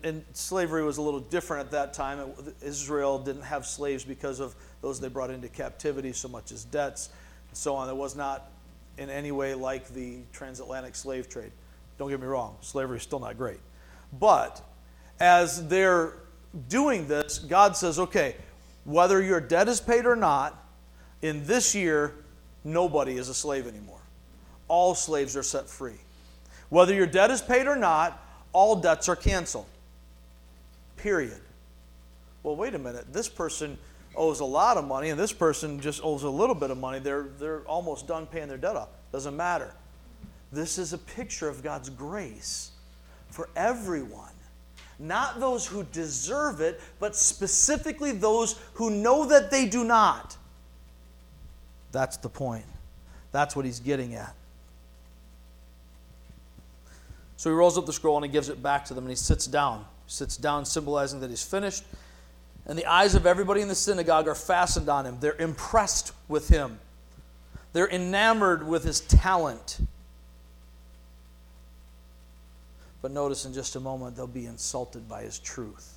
[0.03, 2.21] and slavery was a little different at that time.
[2.61, 7.09] Israel didn't have slaves because of those they brought into captivity so much as debts
[7.49, 7.89] and so on.
[7.89, 8.51] It was not
[8.99, 11.53] in any way like the transatlantic slave trade.
[11.99, 13.61] Don't get me wrong, slavery is still not great.
[14.19, 14.63] But
[15.21, 16.15] as they're
[16.69, 18.37] doing this, God says, okay,
[18.85, 20.65] whether your debt is paid or not,
[21.23, 22.15] in this year,
[22.63, 24.01] nobody is a slave anymore.
[24.69, 25.99] All slaves are set free.
[26.71, 29.67] Whether your debt is paid or not, all debts are canceled.
[30.97, 31.41] Period.
[32.43, 33.13] Well, wait a minute.
[33.13, 33.79] This person
[34.17, 36.99] owes a lot of money, and this person just owes a little bit of money.
[36.99, 38.89] They're, they're almost done paying their debt off.
[39.13, 39.73] Doesn't matter.
[40.53, 42.73] This is a picture of God's grace
[43.31, 44.33] for everyone.
[44.99, 50.37] Not those who deserve it, but specifically those who know that they do not.
[51.93, 52.65] That's the point.
[53.31, 54.35] That's what he's getting at.
[57.39, 59.17] So he rolls up the scroll and he gives it back to them and he
[59.17, 59.87] sits down.
[60.07, 61.85] He sits down, symbolizing that he's finished.
[62.67, 65.19] And the eyes of everybody in the synagogue are fastened on him.
[65.21, 66.81] They're impressed with him,
[67.73, 69.79] they're enamored with his talent.
[73.01, 75.95] But notice in just a moment, they'll be insulted by his truth.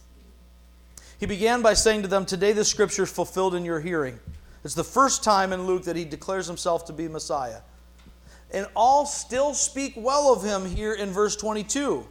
[1.19, 4.19] He began by saying to them, Today the scripture is fulfilled in your hearing.
[4.63, 7.61] It's the first time in Luke that he declares himself to be Messiah.
[8.53, 12.05] And all still speak well of him here in verse 22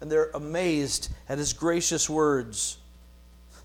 [0.00, 2.78] and they're amazed at his gracious words.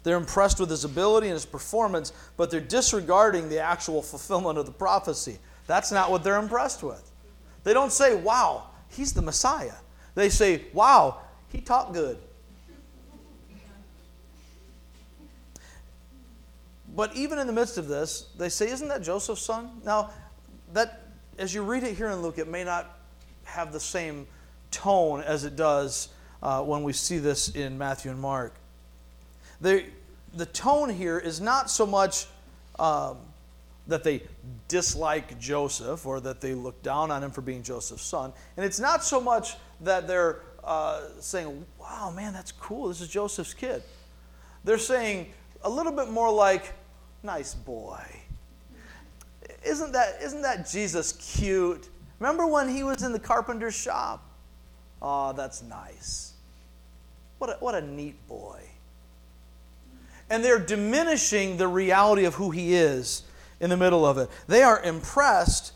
[0.04, 4.66] They're impressed with his ability and his performance, but they're disregarding the actual fulfillment of
[4.66, 5.38] the prophecy.
[5.68, 7.10] That's not what they're impressed with.
[7.64, 9.76] They don't say, Wow, he's the Messiah.
[10.16, 12.18] They say, Wow, he taught good.
[16.96, 19.82] But even in the midst of this, they say, Isn't that Joseph's son?
[19.86, 20.10] Now,
[20.74, 21.02] that
[21.38, 22.98] as you read it here in Luke, it may not
[23.46, 24.28] have the same
[24.72, 26.10] tone as it does
[26.42, 28.54] uh, when we see this in Matthew and Mark.
[29.62, 29.86] The,
[30.34, 32.26] the tone here is not so much
[32.80, 33.18] um,
[33.88, 34.24] that they
[34.68, 38.34] dislike Joseph or that they look down on him for being Joseph's son.
[38.58, 42.88] And it's not so much that they're uh, saying, wow, man, that's cool.
[42.88, 43.84] This is Joseph's kid.
[44.64, 45.28] They're saying
[45.64, 46.74] a little bit more like,
[47.22, 48.04] nice boy.
[49.66, 51.90] Isn't that, isn't that Jesus cute?
[52.20, 54.24] Remember when he was in the carpenter's shop?
[55.02, 56.34] Oh, that's nice.
[57.38, 58.62] What a, what a neat boy.
[60.30, 63.24] And they're diminishing the reality of who he is
[63.60, 64.30] in the middle of it.
[64.48, 65.74] They are impressed.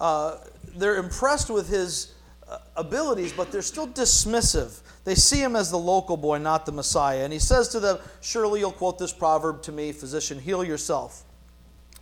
[0.00, 0.38] Uh,
[0.76, 2.14] they're impressed with his
[2.48, 4.80] uh, abilities, but they're still dismissive.
[5.04, 7.24] They see him as the local boy, not the Messiah.
[7.24, 11.24] And he says to them, Surely you'll quote this proverb to me, physician, heal yourself.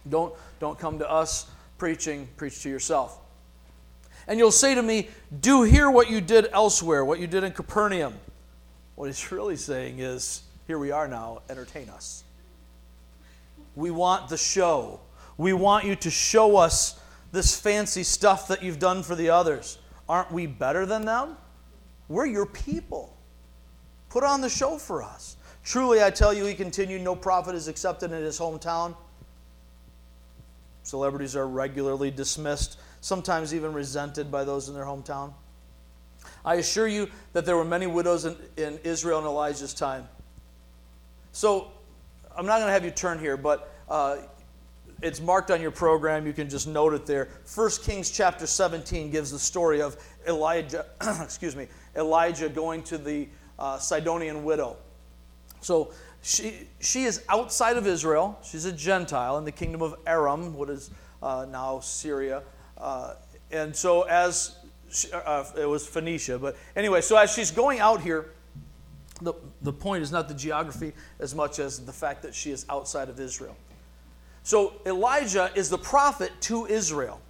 [0.08, 3.18] Don't, don't come to us preaching, preach to yourself.
[4.26, 5.08] And you'll say to me,
[5.40, 8.14] Do here what you did elsewhere, what you did in Capernaum.
[8.94, 12.24] What he's really saying is, here we are now, entertain us.
[13.74, 15.00] We want the show.
[15.36, 17.00] We want you to show us
[17.32, 19.78] this fancy stuff that you've done for the others.
[20.08, 21.36] Aren't we better than them?
[22.08, 23.16] We're your people.
[24.08, 25.36] Put on the show for us.
[25.62, 28.96] Truly, I tell you, he continued, no prophet is accepted in his hometown.
[30.88, 35.34] Celebrities are regularly dismissed, sometimes even resented by those in their hometown.
[36.46, 40.08] I assure you that there were many widows in, in Israel in Elijah's time.
[41.32, 41.70] So
[42.34, 44.16] I'm not going to have you turn here, but uh,
[45.02, 46.26] it's marked on your program.
[46.26, 47.28] You can just note it there.
[47.54, 49.94] 1 Kings chapter 17 gives the story of
[50.26, 50.86] Elijah,
[51.20, 53.28] excuse me, Elijah going to the
[53.58, 54.78] uh, Sidonian widow.
[55.60, 55.92] So
[56.22, 58.38] she, she is outside of Israel.
[58.42, 60.90] She's a Gentile in the kingdom of Aram, what is
[61.22, 62.42] uh, now Syria.
[62.76, 63.14] Uh,
[63.50, 64.56] and so as
[65.12, 66.38] uh, it was Phoenicia.
[66.38, 68.30] But anyway, so as she's going out here,
[69.20, 72.64] the, the point is not the geography as much as the fact that she is
[72.68, 73.56] outside of Israel.
[74.42, 77.20] So Elijah is the prophet to Israel.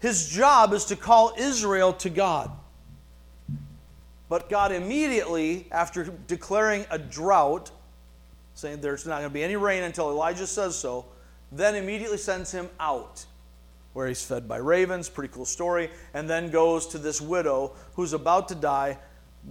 [0.00, 2.50] His job is to call Israel to God.
[4.28, 7.70] But God immediately, after declaring a drought,
[8.56, 11.04] saying there's not going to be any rain until Elijah says so,
[11.52, 13.24] then immediately sends him out
[13.92, 18.12] where he's fed by ravens, pretty cool story, and then goes to this widow who's
[18.12, 18.98] about to die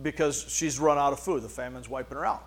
[0.03, 1.41] because she's run out of food.
[1.41, 2.43] The famine's wiping her out.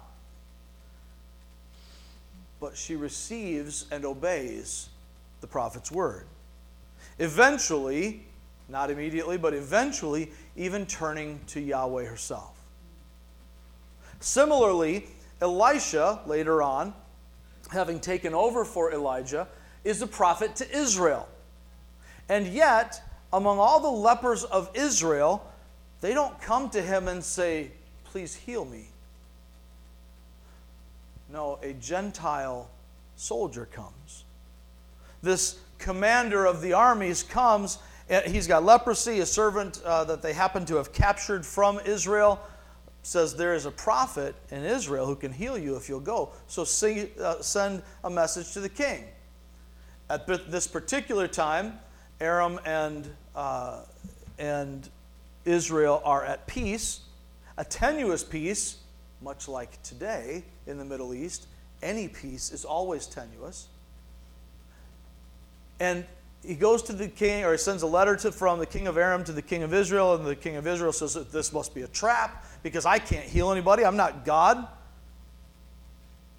[2.61, 4.91] But she receives and obeys
[5.41, 6.27] the prophet's word.
[7.19, 8.25] Eventually,
[8.69, 12.61] not immediately, but eventually, even turning to Yahweh herself.
[14.21, 15.07] Similarly,
[15.41, 16.93] Elisha, later on,
[17.71, 19.47] having taken over for Elijah,
[19.85, 21.29] is a prophet to Israel.
[22.29, 25.45] And yet, among all the lepers of Israel,
[26.01, 27.71] they don't come to him and say,
[28.05, 28.89] Please heal me.
[31.31, 32.71] No, a Gentile
[33.17, 34.25] soldier comes.
[35.23, 37.79] This commander of the armies comes.
[38.27, 42.41] He's got leprosy, a servant uh, that they happen to have captured from Israel.
[43.09, 46.29] Says there is a prophet in Israel who can heal you if you'll go.
[46.47, 49.05] So see, uh, send a message to the king.
[50.11, 51.79] At this particular time,
[52.21, 53.81] Aram and, uh,
[54.39, 54.87] and
[55.47, 57.01] Israel are at peace,
[57.57, 58.77] a tenuous peace,
[59.23, 61.47] much like today in the Middle East.
[61.83, 63.69] Any peace is always tenuous.
[65.81, 66.05] And
[66.45, 68.99] he goes to the king, or he sends a letter to, from the king of
[68.99, 71.75] Aram to the king of Israel, and the king of Israel says that this must
[71.75, 73.83] be a trap because I can't heal anybody.
[73.83, 74.69] I'm not God.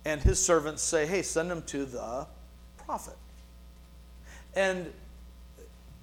[0.06, 2.28] And his servants say, hey, send him to the
[2.78, 3.16] prophet.
[4.56, 4.94] And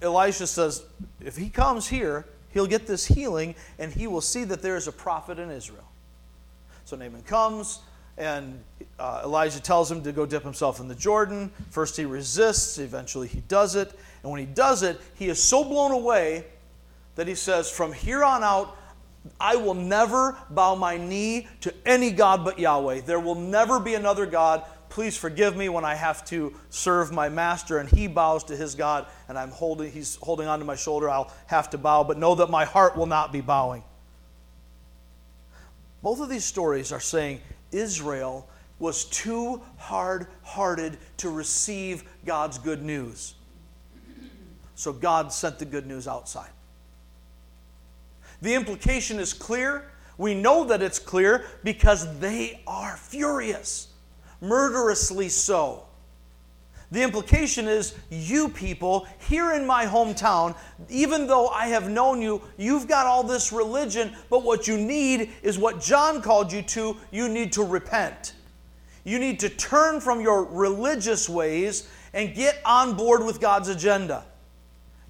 [0.03, 0.85] Elisha says,
[1.21, 4.89] if he comes here, he'll get this healing and he will see that there is
[4.89, 5.89] a prophet in Israel.
[6.85, 7.81] So Naaman comes,
[8.19, 8.61] and
[8.99, 11.53] uh, Elijah tells him to go dip himself in the Jordan.
[11.71, 13.93] First, he resists, eventually, he does it.
[14.23, 16.45] And when he does it, he is so blown away
[17.15, 18.77] that he says, From here on out,
[19.41, 23.03] I will never bow my knee to any God but Yahweh.
[23.03, 24.65] There will never be another God.
[24.89, 28.75] Please forgive me when I have to serve my master and he bows to his
[28.75, 31.11] God and I'm holding he's holding onto my shoulder.
[31.11, 33.83] I'll have to bow, but know that my heart will not be bowing.
[36.03, 37.41] Both of these stories are saying
[37.73, 38.49] Israel
[38.79, 43.35] was too hard hearted to receive God's good news.
[44.75, 46.51] So God sent the good news outside.
[48.43, 49.91] The implication is clear.
[50.19, 53.89] We know that it's clear because they are furious,
[54.41, 55.87] murderously so.
[56.93, 60.57] The implication is, you people here in my hometown,
[60.89, 65.33] even though I have known you, you've got all this religion, but what you need
[65.43, 68.35] is what John called you to you need to repent.
[69.03, 74.25] You need to turn from your religious ways and get on board with God's agenda.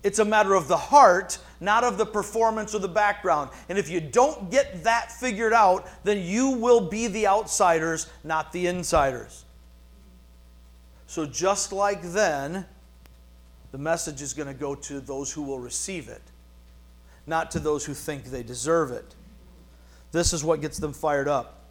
[0.03, 3.51] It's a matter of the heart, not of the performance or the background.
[3.69, 8.53] And if you don't get that figured out, then you will be the outsiders, not
[8.53, 9.45] the insiders.
[11.07, 12.67] So, just like then,
[13.73, 16.23] the message is going to go to those who will receive it,
[17.27, 19.15] not to those who think they deserve it.
[20.13, 21.65] This is what gets them fired up.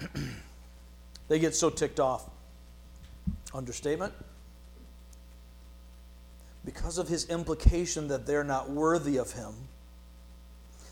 [1.28, 2.28] they get so ticked off.
[3.54, 4.12] Understatement?
[6.66, 9.54] Because of his implication that they're not worthy of him,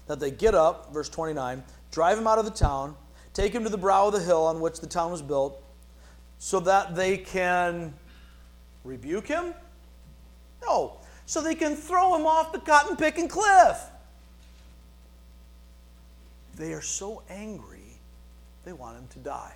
[0.07, 2.95] that they get up, verse 29, drive him out of the town,
[3.35, 5.61] take him to the brow of the hill on which the town was built
[6.39, 7.93] so that they can
[8.85, 9.53] rebuke him?
[10.63, 13.79] No, so they can throw him off the cotton picking cliff.
[16.57, 17.99] They are so angry,
[18.65, 19.55] they want him to die.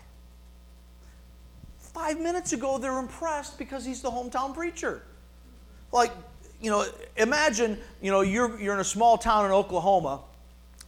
[1.79, 5.03] Five minutes ago, they're impressed because he's the hometown preacher.
[5.93, 6.13] Like,
[6.61, 6.87] you know,
[7.17, 10.21] imagine, you know, you're, you're in a small town in Oklahoma,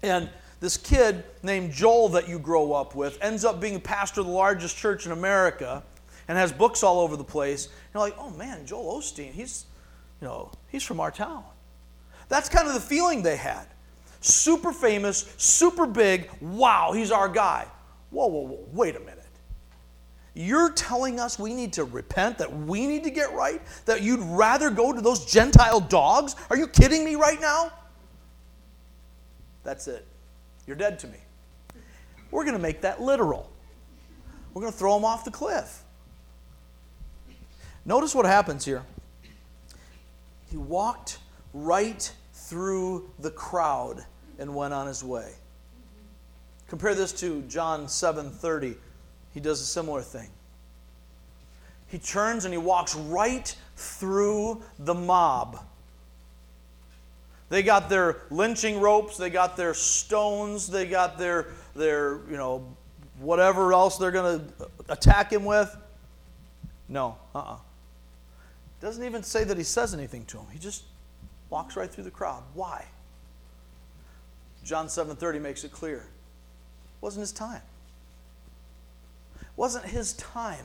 [0.03, 0.29] and
[0.61, 4.33] this kid named Joel that you grow up with ends up being pastor of the
[4.33, 5.83] largest church in America
[6.29, 7.69] and has books all over the place.
[7.93, 9.65] You're like, oh man, Joel Osteen, he's,
[10.21, 11.45] you know, he's from our town.
[12.29, 13.67] That's kind of the feeling they had.
[14.21, 17.67] Super famous, super big, wow, he's our guy.
[18.11, 19.20] Whoa, whoa, whoa, wait a minute.
[20.41, 24.20] You're telling us we need to repent, that we need to get right, that you'd
[24.20, 26.34] rather go to those Gentile dogs?
[26.49, 27.70] Are you kidding me right now?
[29.64, 30.07] That's it.
[30.66, 31.18] You're dead to me.
[32.30, 33.51] We're going to make that literal.
[34.55, 35.82] We're going to throw them off the cliff.
[37.84, 38.82] Notice what happens here.
[40.51, 41.18] He walked
[41.53, 44.07] right through the crowd
[44.38, 45.32] and went on his way.
[46.66, 48.76] Compare this to John 7:30.
[49.33, 50.28] He does a similar thing.
[51.87, 55.61] He turns and he walks right through the mob.
[57.49, 62.64] They got their lynching ropes, they got their stones, they got their their, you know,
[63.18, 65.76] whatever else they're going to attack him with.
[66.89, 67.57] No, uh-uh.
[68.81, 70.47] Doesn't even say that he says anything to him.
[70.53, 70.85] He just
[71.51, 72.43] walks right through the crowd.
[72.55, 72.85] Why?
[74.64, 75.99] John 7:30 makes it clear.
[75.99, 77.62] It wasn't his time.
[79.61, 80.65] Wasn't his time.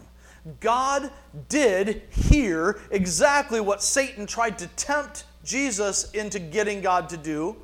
[0.61, 1.11] God
[1.49, 7.57] did here exactly what Satan tried to tempt Jesus into getting God to do.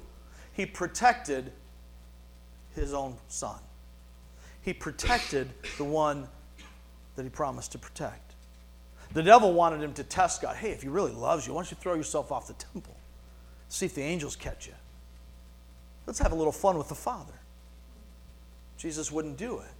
[0.51, 1.53] He protected
[2.75, 3.55] his own son.
[4.61, 6.27] He protected the one
[7.15, 8.33] that he promised to protect.
[9.13, 10.57] The devil wanted him to test God.
[10.57, 12.97] Hey, if he really loves you, why don't you throw yourself off the temple?
[13.69, 14.73] See if the angels catch you.
[16.05, 17.39] Let's have a little fun with the Father.
[18.75, 19.71] Jesus wouldn't do it.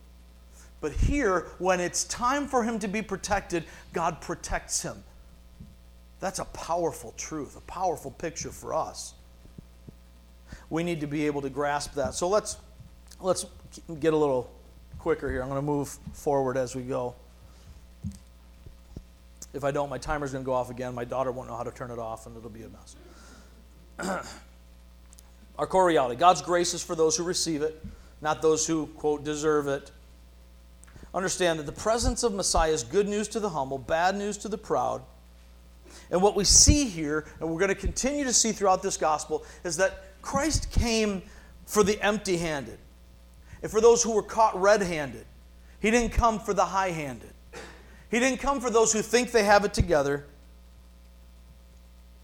[0.81, 3.63] But here, when it's time for him to be protected,
[3.93, 5.03] God protects him.
[6.19, 9.13] That's a powerful truth, a powerful picture for us.
[10.69, 12.15] We need to be able to grasp that.
[12.15, 12.57] So let's
[13.19, 13.45] let's
[13.99, 14.51] get a little
[14.99, 15.41] quicker here.
[15.41, 17.15] I'm going to move forward as we go.
[19.53, 20.95] If I don't, my timer's going to go off again.
[20.95, 22.95] My daughter won't know how to turn it off, and it'll be a mess.
[25.59, 27.83] Our core reality God's grace is for those who receive it,
[28.21, 29.91] not those who, quote, deserve it.
[31.13, 34.47] Understand that the presence of Messiah is good news to the humble, bad news to
[34.47, 35.01] the proud.
[36.09, 39.45] And what we see here, and we're going to continue to see throughout this gospel,
[39.63, 41.21] is that Christ came
[41.65, 42.79] for the empty handed
[43.61, 45.25] and for those who were caught red handed.
[45.79, 47.33] He didn't come for the high handed.
[48.09, 50.25] He didn't come for those who think they have it together.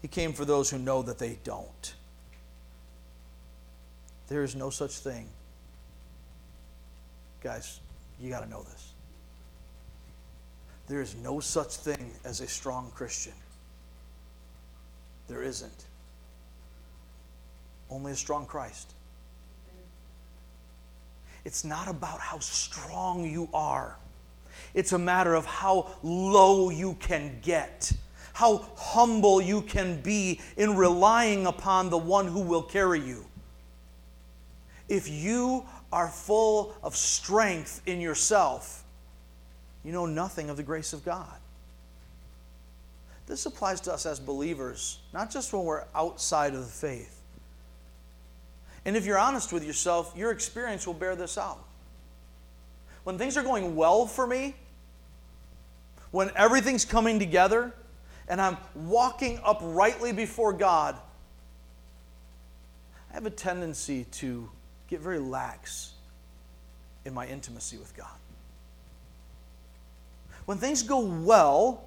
[0.00, 1.94] He came for those who know that they don't.
[4.28, 5.28] There is no such thing
[7.40, 7.80] guys,
[8.20, 8.92] you got to know this.
[10.88, 13.34] There is no such thing as a strong Christian.
[15.28, 15.84] There isn't.
[17.90, 18.94] Only a strong Christ.
[21.44, 23.96] It's not about how strong you are,
[24.74, 27.92] it's a matter of how low you can get,
[28.32, 33.24] how humble you can be in relying upon the one who will carry you.
[34.88, 38.84] If you are full of strength in yourself,
[39.84, 41.38] you know nothing of the grace of God.
[43.26, 47.20] This applies to us as believers, not just when we're outside of the faith.
[48.84, 51.62] And if you're honest with yourself, your experience will bear this out.
[53.04, 54.54] When things are going well for me,
[56.10, 57.72] when everything's coming together,
[58.28, 60.96] and I'm walking uprightly before God,
[63.10, 64.48] I have a tendency to
[64.88, 65.92] get very lax
[67.04, 68.06] in my intimacy with God.
[70.46, 71.84] When things go well,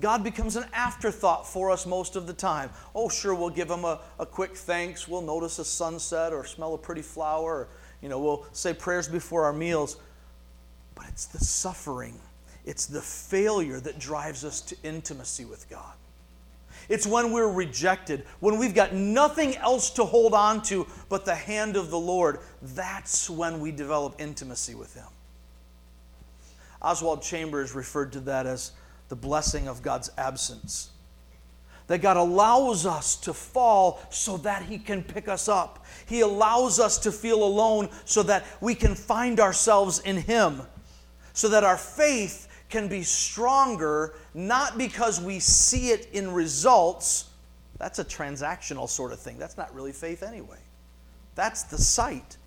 [0.00, 2.70] God becomes an afterthought for us most of the time.
[2.94, 5.06] Oh, sure, we'll give him a, a quick thanks.
[5.06, 7.60] We'll notice a sunset or smell a pretty flower.
[7.60, 7.68] Or,
[8.00, 9.96] you know, we'll say prayers before our meals.
[10.94, 12.18] But it's the suffering,
[12.64, 15.94] it's the failure that drives us to intimacy with God.
[16.88, 21.34] It's when we're rejected, when we've got nothing else to hold on to but the
[21.34, 22.40] hand of the Lord.
[22.60, 25.06] That's when we develop intimacy with Him.
[26.80, 28.72] Oswald Chambers referred to that as
[29.08, 30.90] the blessing of God's absence.
[31.86, 35.84] That God allows us to fall so that He can pick us up.
[36.06, 40.62] He allows us to feel alone so that we can find ourselves in Him.
[41.34, 47.26] So that our faith can be stronger, not because we see it in results.
[47.78, 49.38] That's a transactional sort of thing.
[49.38, 50.58] That's not really faith anyway.
[51.34, 52.38] That's the sight.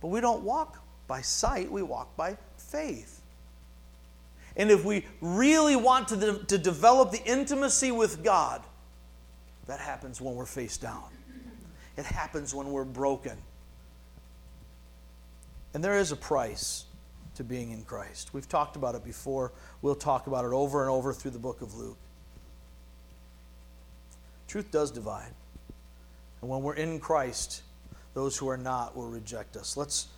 [0.00, 3.20] But we don't walk by sight, we walk by faith.
[4.56, 8.62] And if we really want to, de- to develop the intimacy with God,
[9.66, 11.04] that happens when we're face down.
[11.98, 13.36] It happens when we're broken.
[15.74, 16.86] And there is a price
[17.34, 18.32] to being in Christ.
[18.32, 19.52] We've talked about it before.
[19.82, 21.98] We'll talk about it over and over through the book of Luke.
[24.48, 25.32] Truth does divide.
[26.40, 27.62] And when we're in Christ,
[28.14, 29.76] those who are not will reject us.
[29.76, 30.08] Let's,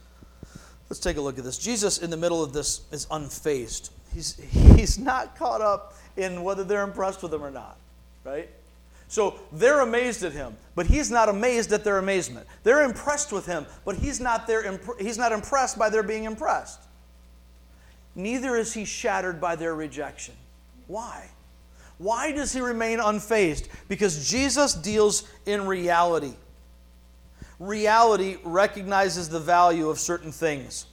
[0.91, 1.59] let's take a look at this.
[1.59, 3.91] Jesus, in the middle of this, is unfazed.
[4.13, 4.37] He's,
[4.77, 7.77] he's not caught up in whether they're impressed with him or not,
[8.25, 8.49] right?
[9.09, 12.47] So they're amazed at him, but he's not amazed at their amazement.
[12.65, 16.81] They're impressed with him, but he's not, there, he's not impressed by their being impressed.
[18.17, 20.35] Neither is he shattered by their rejection.
[20.89, 21.29] Why?
[21.99, 23.69] Why does he remain unfazed?
[23.89, 26.33] Because Jesus deals in reality.
[27.61, 30.87] Reality recognizes the value of certain things.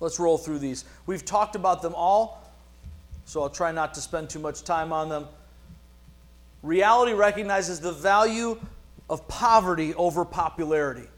[0.00, 0.84] Let's roll through these.
[1.06, 2.52] We've talked about them all,
[3.24, 5.26] so I'll try not to spend too much time on them.
[6.62, 8.58] Reality recognizes the value
[9.08, 11.08] of poverty over popularity.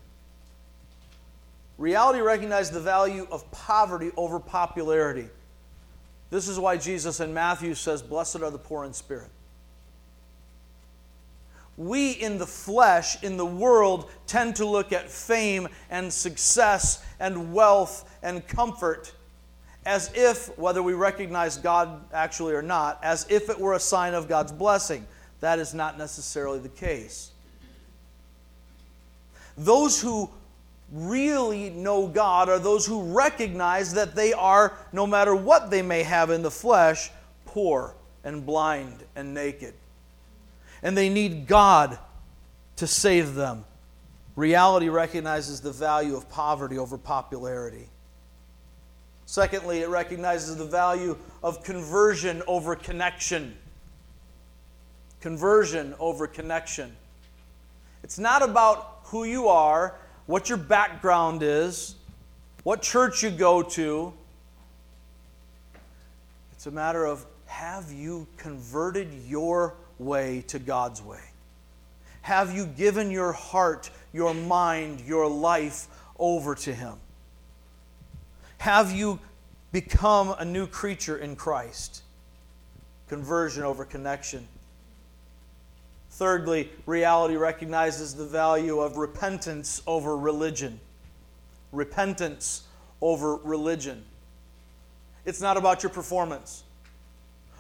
[1.77, 5.29] Reality recognizes the value of poverty over popularity.
[6.31, 9.31] This is why Jesus in Matthew says, Blessed are the poor in spirit.
[11.77, 17.53] We in the flesh, in the world, tend to look at fame and success and
[17.53, 19.13] wealth and comfort
[19.87, 24.15] as if, whether we recognize God actually or not, as if it were a sign
[24.15, 25.07] of God's blessing.
[25.41, 27.33] That is not necessarily the case.
[29.59, 30.31] Those who
[30.93, 36.03] really know God are those who recognize that they are, no matter what they may
[36.03, 37.11] have in the flesh,
[37.47, 39.75] poor and blind and naked.
[40.83, 41.99] And they need God
[42.77, 43.65] to save them.
[44.37, 47.89] Reality recognizes the value of poverty over popularity.
[49.27, 53.57] Secondly, it recognizes the value of conversion over connection.
[55.21, 56.95] Conversion over connection.
[58.03, 59.95] It's not about who you are,
[60.27, 61.97] what your background is,
[62.63, 64.13] what church you go to.
[66.53, 71.21] It's a matter of have you converted your way to God's way?
[72.23, 76.95] Have you given your heart, your mind, your life over to Him?
[78.59, 79.21] Have you
[79.73, 82.03] become a new creature in Christ?
[83.09, 84.49] Conversion over connection.
[86.15, 90.79] Thirdly, reality recognizes the value of repentance over religion.
[91.73, 92.63] Repentance
[93.01, 94.05] over religion.
[95.25, 96.63] It's not about your performance.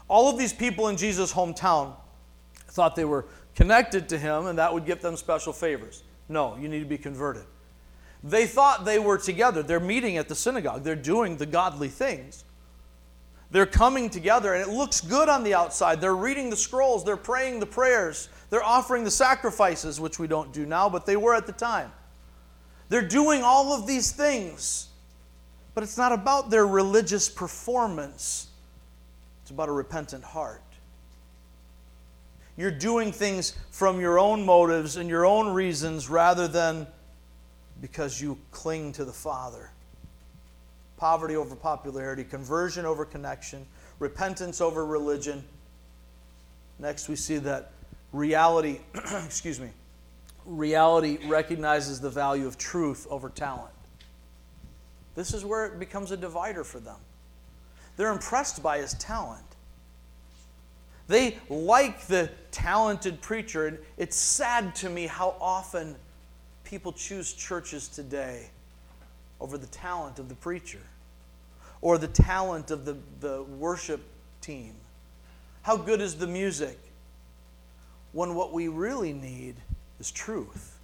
[0.07, 1.97] All of these people in Jesus' hometown
[2.69, 3.27] thought they were
[3.57, 6.05] connected to him and that would give them special favors.
[6.29, 7.47] No, you need to be converted.
[8.23, 9.65] They thought they were together.
[9.65, 12.45] They're meeting at the synagogue, they're doing the godly things.
[13.51, 16.01] They're coming together, and it looks good on the outside.
[16.01, 20.53] They're reading the scrolls, they're praying the prayers, they're offering the sacrifices, which we don't
[20.53, 21.91] do now, but they were at the time.
[22.89, 24.91] They're doing all of these things,
[25.75, 28.47] but it's not about their religious performance,
[29.43, 30.63] it's about a repentant heart.
[32.57, 36.87] You're doing things from your own motives and your own reasons rather than
[37.81, 39.73] because you cling to the Father.
[40.97, 43.67] Poverty over popularity, conversion over connection,
[43.99, 45.43] repentance over religion.
[46.79, 47.73] Next, we see that
[48.15, 48.81] reality,
[49.25, 49.69] excuse me,
[50.47, 53.75] reality recognizes the value of truth over talent.
[55.15, 56.99] This is where it becomes a divider for them.
[57.97, 59.45] They're impressed by his talent.
[61.07, 65.97] They like the talented preacher, and it's sad to me how often
[66.65, 68.49] people choose churches today
[69.41, 70.81] over the talent of the preacher
[71.83, 74.01] or the talent of the, the worship
[74.41, 74.75] team.
[75.62, 76.79] How good is the music?
[78.15, 79.57] When what we really need
[80.01, 80.79] is truth.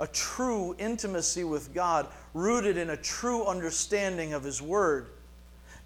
[0.00, 5.06] A true intimacy with God, rooted in a true understanding of His Word.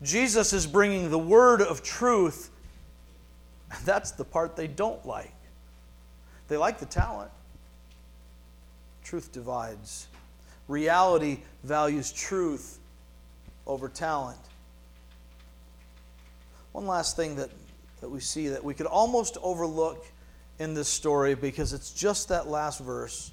[0.02, 2.50] Jesus is bringing the Word of truth
[3.74, 5.34] and that's the part they don't like.
[6.48, 7.30] They like the talent.
[9.02, 10.09] Truth divides.
[10.68, 12.78] Reality values truth
[13.66, 14.38] over talent.
[16.72, 17.50] One last thing that,
[18.00, 20.05] that we see that we could almost overlook
[20.59, 23.32] in this story because it's just that last verse.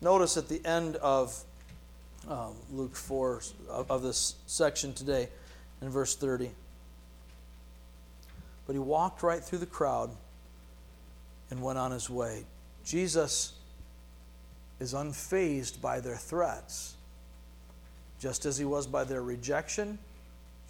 [0.00, 1.38] Notice at the end of
[2.28, 5.28] um, Luke 4, of, of this section today,
[5.80, 6.50] in verse 30
[8.68, 10.10] but he walked right through the crowd
[11.50, 12.44] and went on his way.
[12.84, 13.54] Jesus
[14.78, 16.94] is unfazed by their threats,
[18.20, 19.98] just as he was by their rejection,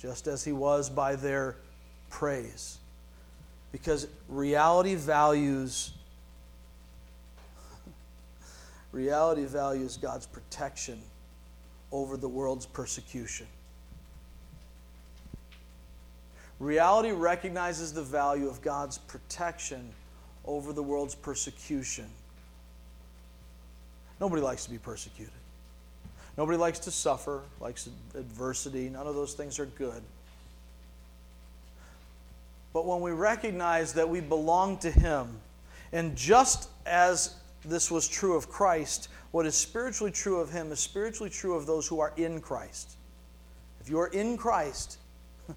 [0.00, 1.56] just as he was by their
[2.08, 2.77] praise.
[3.72, 5.92] Because reality values
[8.92, 11.00] reality values God's protection
[11.92, 13.46] over the world's persecution.
[16.60, 19.90] Reality recognizes the value of God's protection
[20.44, 22.06] over the world's persecution.
[24.20, 25.32] Nobody likes to be persecuted.
[26.36, 28.88] Nobody likes to suffer, likes adversity.
[28.88, 30.02] None of those things are good.
[32.72, 35.40] But when we recognize that we belong to Him,
[35.92, 40.80] and just as this was true of Christ, what is spiritually true of Him is
[40.80, 42.96] spiritually true of those who are in Christ.
[43.80, 44.98] If you are in Christ,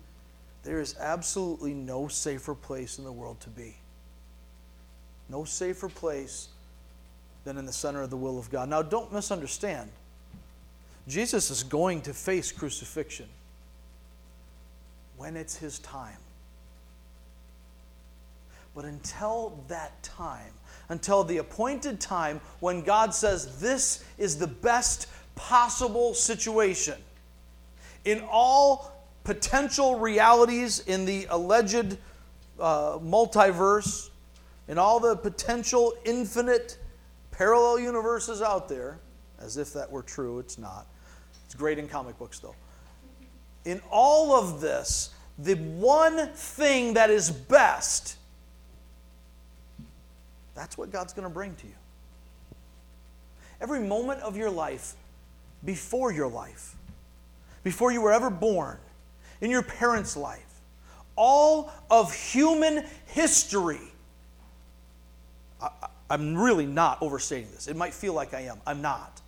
[0.64, 3.76] there is absolutely no safer place in the world to be.
[5.30, 6.50] No safer place
[7.44, 8.70] than in the center of the will of God.
[8.70, 9.90] Now, don't misunderstand.
[11.08, 13.28] Jesus is going to face crucifixion
[15.18, 16.18] when it's his time.
[18.74, 20.54] But until that time,
[20.90, 26.98] until the appointed time when God says this is the best possible situation,
[28.06, 31.98] in all potential realities in the alleged
[32.60, 34.10] uh, multiverse,
[34.68, 36.78] in all the potential infinite
[37.32, 39.00] parallel universes out there,
[39.40, 40.88] as if that were true, it's not.
[41.46, 42.56] It's great in comic books, though.
[43.66, 48.18] In all of this, the one thing that is best,
[50.62, 51.74] that's what God's going to bring to you.
[53.60, 54.94] Every moment of your life,
[55.66, 56.76] before your life,
[57.64, 58.78] before you were ever born,
[59.42, 60.62] in your parents' life,
[61.16, 63.82] all of human history.
[65.60, 65.70] I,
[66.12, 67.68] I'm really not overstating this.
[67.68, 68.62] It might feel like I am.
[68.68, 69.20] I'm not.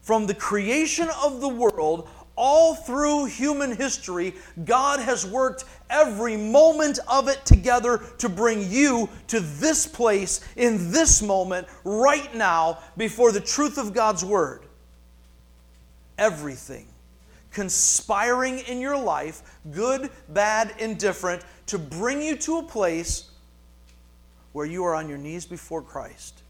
[0.00, 2.08] From the creation of the world,
[2.44, 4.34] all through human history,
[4.64, 10.90] God has worked every moment of it together to bring you to this place in
[10.90, 14.66] this moment, right now, before the truth of God's Word.
[16.18, 16.88] Everything
[17.52, 23.30] conspiring in your life, good, bad, indifferent, to bring you to a place
[24.52, 26.42] where you are on your knees before Christ.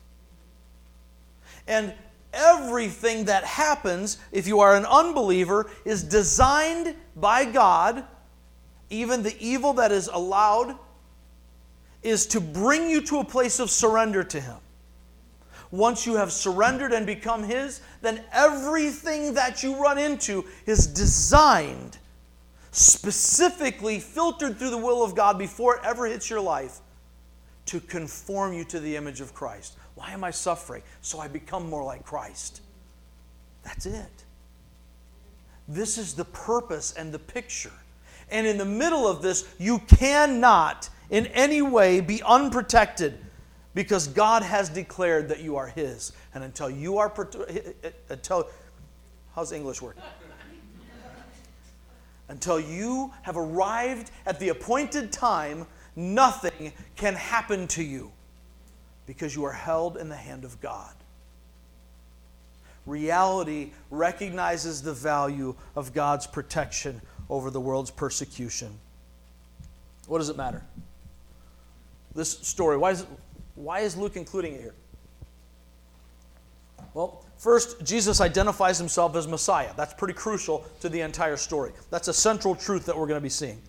[1.67, 1.93] And
[2.33, 8.05] everything that happens, if you are an unbeliever, is designed by God.
[8.91, 10.77] Even the evil that is allowed
[12.03, 14.57] is to bring you to a place of surrender to Him
[15.73, 21.99] once you have surrendered and become His, then everything that you run into is designed,
[22.71, 26.81] specifically filtered through the will of God before it ever hits your life
[27.67, 29.77] to conform you to the image of Christ.
[29.95, 30.83] Why am I suffering?
[31.01, 32.61] So I become more like Christ.
[33.63, 34.25] That's it.
[35.69, 37.73] This is the purpose and the picture.
[38.31, 43.19] And in the middle of this, you cannot in any way be unprotected
[43.75, 46.13] because God has declared that you are His.
[46.35, 47.13] And until you are,
[48.09, 48.49] until,
[49.35, 49.97] how's English work?
[52.29, 58.13] Until you have arrived at the appointed time, nothing can happen to you
[59.07, 60.95] because you are held in the hand of God.
[62.87, 68.79] Reality recognizes the value of God's protection over the world's persecution.
[70.09, 70.63] What does it matter?
[72.15, 73.07] This story, why is,
[73.55, 74.75] why is Luke including it here?
[76.95, 79.71] Well, first, Jesus identifies himself as Messiah.
[79.77, 81.73] That's pretty crucial to the entire story.
[81.91, 83.63] That's a central truth that we're going to be seeing.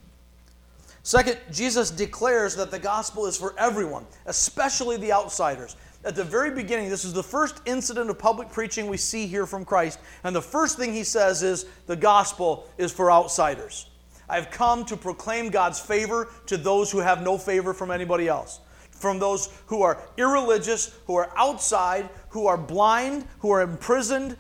[1.04, 5.76] Second, Jesus declares that the gospel is for everyone, especially the outsiders.
[6.06, 9.46] At the very beginning, this is the first incident of public preaching we see here
[9.46, 10.00] from Christ.
[10.24, 13.90] And the first thing he says is the gospel is for outsiders.
[14.30, 18.62] I've come to proclaim God's favor to those who have no favor from anybody else.
[18.92, 24.38] From those who are irreligious, who are outside, who are blind, who are imprisoned.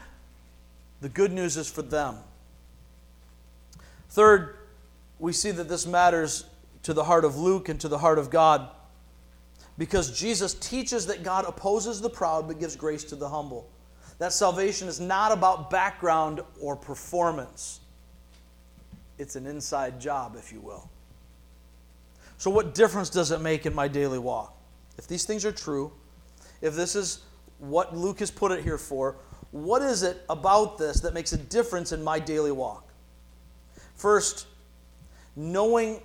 [1.01, 2.15] The good news is for them.
[4.09, 4.55] Third,
[5.19, 6.45] we see that this matters
[6.83, 8.69] to the heart of Luke and to the heart of God
[9.77, 13.69] because Jesus teaches that God opposes the proud but gives grace to the humble.
[14.19, 17.79] That salvation is not about background or performance,
[19.17, 20.89] it's an inside job, if you will.
[22.37, 24.55] So, what difference does it make in my daily walk?
[24.97, 25.91] If these things are true,
[26.61, 27.21] if this is
[27.59, 29.15] what Luke has put it here for,
[29.51, 32.91] what is it about this that makes a difference in my daily walk?
[33.95, 34.47] First,
[35.35, 36.01] knowing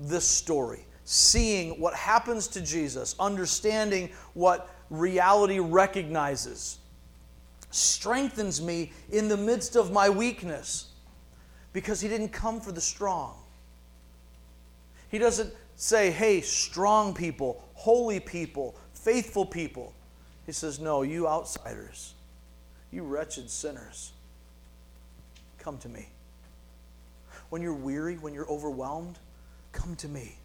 [0.00, 6.78] this story seeing what happens to Jesus, understanding what reality recognizes,
[7.72, 10.92] strengthens me in the midst of my weakness
[11.72, 13.34] because he didn't come for the strong.
[15.10, 19.92] He doesn't say, hey, strong people, holy people, faithful people.
[20.46, 22.14] He says, no, you outsiders,
[22.92, 24.12] you wretched sinners,
[25.58, 26.08] come to me.
[27.48, 29.18] When you're weary, when you're overwhelmed,
[29.72, 30.36] come to me.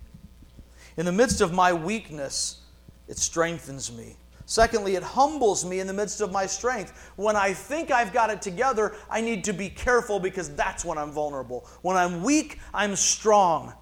[0.97, 2.61] In the midst of my weakness,
[3.07, 4.15] it strengthens me.
[4.45, 7.11] Secondly, it humbles me in the midst of my strength.
[7.15, 10.97] When I think I've got it together, I need to be careful because that's when
[10.97, 11.67] I'm vulnerable.
[11.81, 13.73] When I'm weak, I'm strong.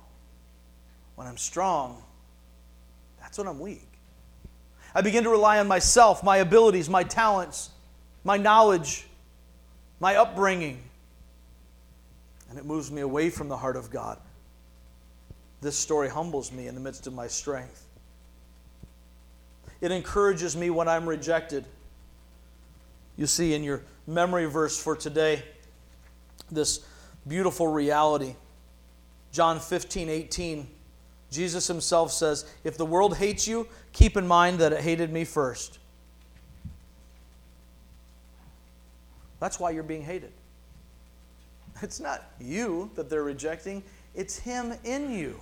[1.15, 2.01] When I'm strong,
[3.19, 3.87] that's when I'm weak.
[4.95, 7.69] I begin to rely on myself, my abilities, my talents,
[8.23, 9.05] my knowledge,
[9.99, 10.81] my upbringing.
[12.49, 14.19] And it moves me away from the heart of God.
[15.63, 17.87] This story humbles me in the midst of my strength.
[19.79, 21.63] It encourages me when I'm rejected.
[23.15, 25.41] You see in your memory verse for today
[26.51, 26.81] this
[27.25, 28.35] beautiful reality.
[29.31, 30.67] John 15, 18.
[31.31, 35.23] Jesus himself says, If the world hates you, keep in mind that it hated me
[35.23, 35.79] first.
[39.39, 40.33] That's why you're being hated.
[41.81, 43.81] It's not you that they're rejecting,
[44.13, 45.39] it's Him in you.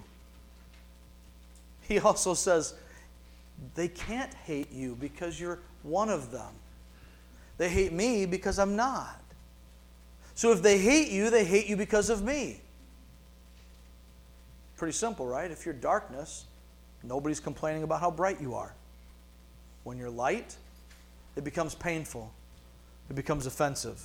[1.92, 2.74] He also says,
[3.76, 6.54] they can't hate you because you're one of them.
[7.58, 9.22] They hate me because I'm not.
[10.34, 12.62] So if they hate you, they hate you because of me.
[14.78, 15.52] Pretty simple, right?
[15.52, 16.46] If you're darkness,
[17.04, 18.74] nobody's complaining about how bright you are.
[19.84, 20.56] When you're light,
[21.36, 22.32] it becomes painful,
[23.10, 24.02] it becomes offensive.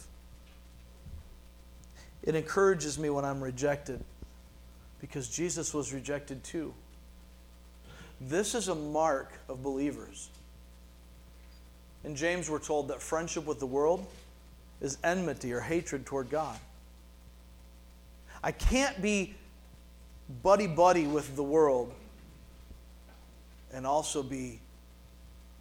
[2.24, 4.02] It encourages me when I'm rejected
[5.00, 6.74] because Jesus was rejected too.
[8.20, 10.30] This is a mark of believers.
[12.04, 14.06] In James, we're told that friendship with the world
[14.80, 16.58] is enmity or hatred toward God.
[18.42, 19.34] I can't be
[20.42, 21.92] buddy buddy with the world
[23.72, 24.60] and also be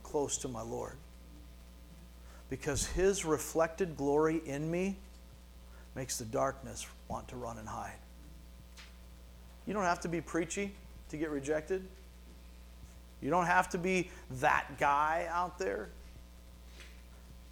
[0.03, 0.95] close to my Lord.
[2.49, 4.97] Because his reflected glory in me
[5.95, 7.97] makes the darkness want to run and hide.
[9.65, 10.73] You don't have to be preachy
[11.09, 11.87] to get rejected.
[13.25, 15.89] You don't have to be that guy out there.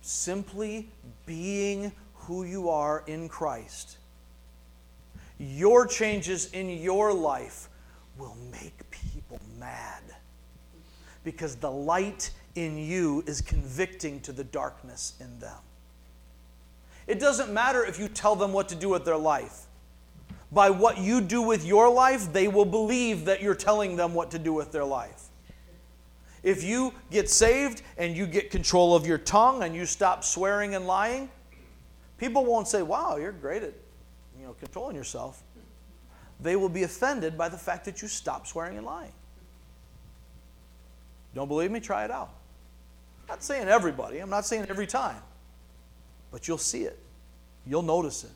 [0.04, 0.88] Simply
[1.26, 3.98] being who you are in Christ.
[5.40, 7.70] Your changes in your life
[8.20, 10.04] will make people mad
[11.24, 15.58] because the light in you is convicting to the darkness in them.
[17.08, 19.66] It doesn't matter if you tell them what to do with their life.
[20.52, 24.30] By what you do with your life, they will believe that you're telling them what
[24.32, 25.23] to do with their life.
[26.44, 30.76] If you get saved and you get control of your tongue and you stop swearing
[30.76, 31.30] and lying,
[32.24, 33.74] People won't say, wow, you're great at
[34.40, 35.44] you know, controlling yourself.
[36.40, 39.12] They will be offended by the fact that you stop swearing and lying.
[41.36, 41.82] Don't believe me?
[41.82, 42.30] Try it out.
[43.24, 45.22] I'm not saying everybody, I'm not saying every time,
[46.32, 46.98] but you'll see it.
[47.68, 48.32] You'll notice it.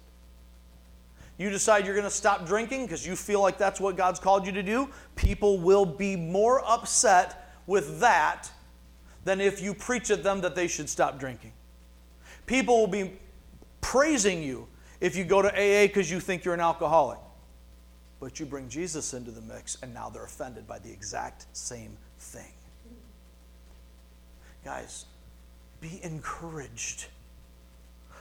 [1.37, 4.45] You decide you're going to stop drinking because you feel like that's what God's called
[4.45, 8.49] you to do, people will be more upset with that
[9.25, 11.51] than if you preach at them that they should stop drinking.
[12.45, 13.11] People will be
[13.81, 14.67] praising you
[15.01, 17.19] if you go to AA because you think you're an alcoholic.
[18.19, 21.95] But you bring Jesus into the mix, and now they're offended by the exact same
[22.17, 22.51] thing.
[24.65, 25.05] Guys,
[25.81, 27.05] be encouraged.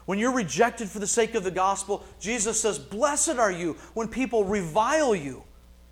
[0.04, 4.08] When you're rejected for the sake of the gospel, Jesus says, Blessed are you when
[4.08, 5.42] people revile you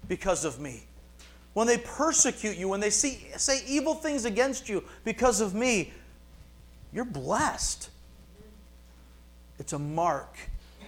[0.07, 0.85] because of me.
[1.55, 5.93] When they persecute you, when they see, say evil things against you because of me,
[6.93, 7.91] you're blessed.
[9.59, 10.37] It's a mark,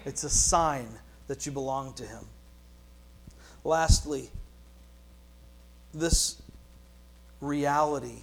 [0.05, 0.89] it's a sign
[1.29, 2.25] that you belong to Him.
[3.65, 4.29] Lastly,
[5.95, 6.43] this
[7.41, 8.19] reality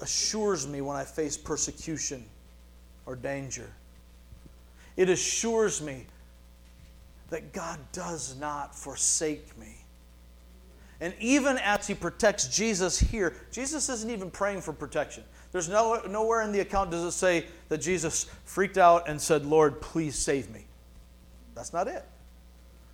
[0.00, 2.24] assures me when I face persecution
[3.04, 3.70] or danger.
[4.96, 6.06] It assures me
[7.30, 9.76] that God does not forsake me.
[11.00, 15.22] And even as he protects Jesus here, Jesus isn't even praying for protection.
[15.52, 19.46] There's no, nowhere in the account does it say that Jesus freaked out and said,
[19.46, 20.64] Lord, please save me.
[21.54, 22.04] That's not it.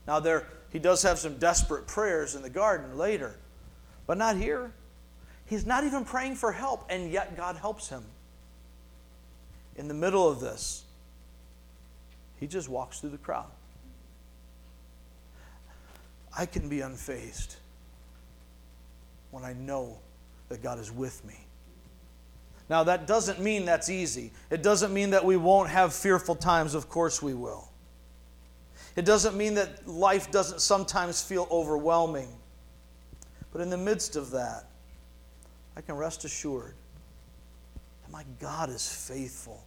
[0.06, 3.36] Now, there, he does have some desperate prayers in the garden later,
[4.06, 4.72] but not here.
[5.46, 8.04] He's not even praying for help, and yet God helps him.
[9.76, 10.84] In the middle of this,
[12.38, 13.50] he just walks through the crowd.
[16.36, 17.56] I can be unfazed
[19.34, 19.98] when I know
[20.48, 21.34] that God is with me.
[22.70, 24.30] Now, that doesn't mean that's easy.
[24.48, 26.74] It doesn't mean that we won't have fearful times.
[26.74, 27.68] Of course, we will.
[28.94, 32.28] It doesn't mean that life doesn't sometimes feel overwhelming.
[33.52, 34.66] But in the midst of that,
[35.76, 36.74] I can rest assured
[38.02, 39.64] that my God is faithful,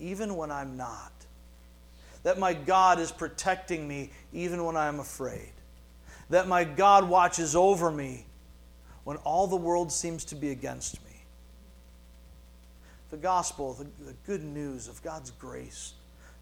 [0.00, 1.12] even when I'm not.
[2.22, 5.52] That my God is protecting me, even when I'm afraid.
[6.30, 8.25] That my God watches over me
[9.06, 11.12] when all the world seems to be against me.
[13.10, 15.92] The gospel, the, the good news of God's grace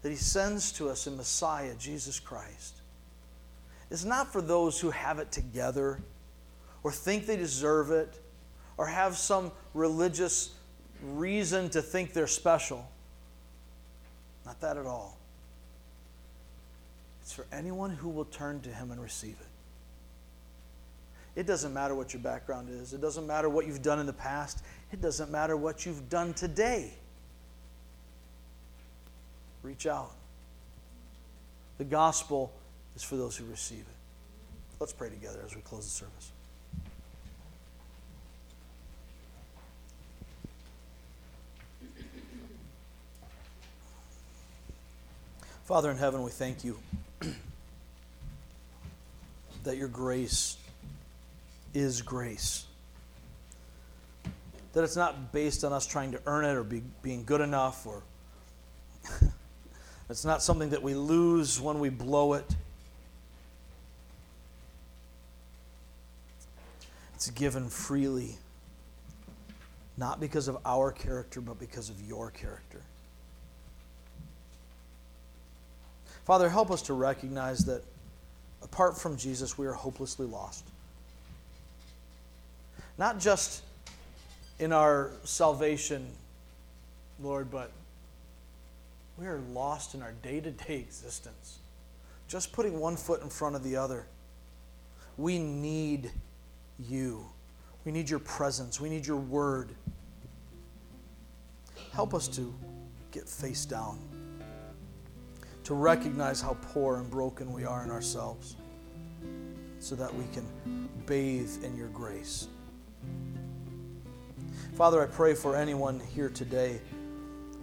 [0.01, 2.73] that He sends to us in Messiah, Jesus Christ,
[3.91, 5.99] is not for those who have it together
[6.81, 8.19] or think they deserve it
[8.77, 10.55] or have some religious
[11.03, 12.89] reason to think they're special.
[14.43, 15.19] Not that at all.
[17.21, 19.54] It's for anyone who will turn to Him and receive it.
[21.35, 24.13] It doesn't matter what your background is, it doesn't matter what you've done in the
[24.13, 26.93] past, it doesn't matter what you've done today.
[29.61, 30.11] Reach out.
[31.77, 32.53] The gospel
[32.95, 33.85] is for those who receive it.
[34.79, 36.31] Let's pray together as we close the service.
[45.65, 46.77] Father in heaven, we thank you
[49.63, 50.57] that your grace
[51.75, 52.65] is grace.
[54.73, 57.85] That it's not based on us trying to earn it or be, being good enough,
[57.85, 58.01] or
[60.09, 62.55] it's not something that we lose when we blow it.
[67.15, 68.37] It's given freely,
[69.97, 72.81] not because of our character, but because of your character.
[76.25, 77.83] Father, help us to recognize that
[78.61, 80.65] apart from Jesus, we are hopelessly lost.
[82.97, 83.63] Not just
[84.59, 86.07] in our salvation,
[87.21, 87.71] Lord, but
[89.17, 91.59] we are lost in our day to day existence.
[92.27, 94.05] Just putting one foot in front of the other.
[95.17, 96.11] We need
[96.79, 97.25] you.
[97.85, 98.81] We need your presence.
[98.81, 99.69] We need your word.
[101.93, 102.53] Help us to
[103.11, 103.99] get face down
[105.65, 108.55] to recognize how poor and broken we are in ourselves
[109.79, 112.47] so that we can bathe in your grace.
[114.75, 116.81] Father, I pray for anyone here today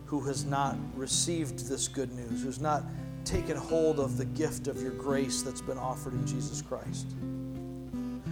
[0.07, 2.85] who has not received this good news, who's not
[3.27, 7.09] taken hold of the gift of your grace that's been offered in Jesus Christ.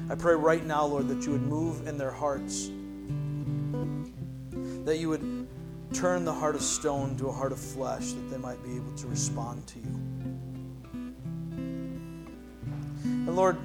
[0.08, 2.70] I pray right now, Lord, that you would move in their hearts,
[4.86, 5.46] that you would
[5.92, 8.94] turn the heart of stone to a heart of flesh that they might be able
[8.96, 10.00] to respond to you.
[13.04, 13.58] And Lord,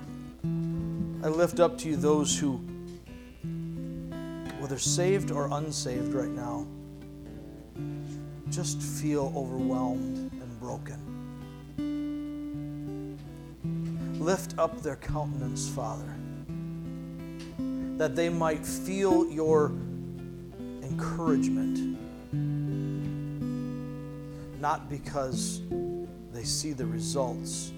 [1.23, 2.59] I lift up to you those who,
[4.65, 6.65] whether saved or unsaved right now,
[8.49, 10.97] just feel overwhelmed and broken.
[14.19, 16.15] Lift up their countenance, Father,
[17.99, 19.67] that they might feel your
[20.81, 21.95] encouragement,
[24.59, 25.61] not because
[26.33, 27.71] they see the results,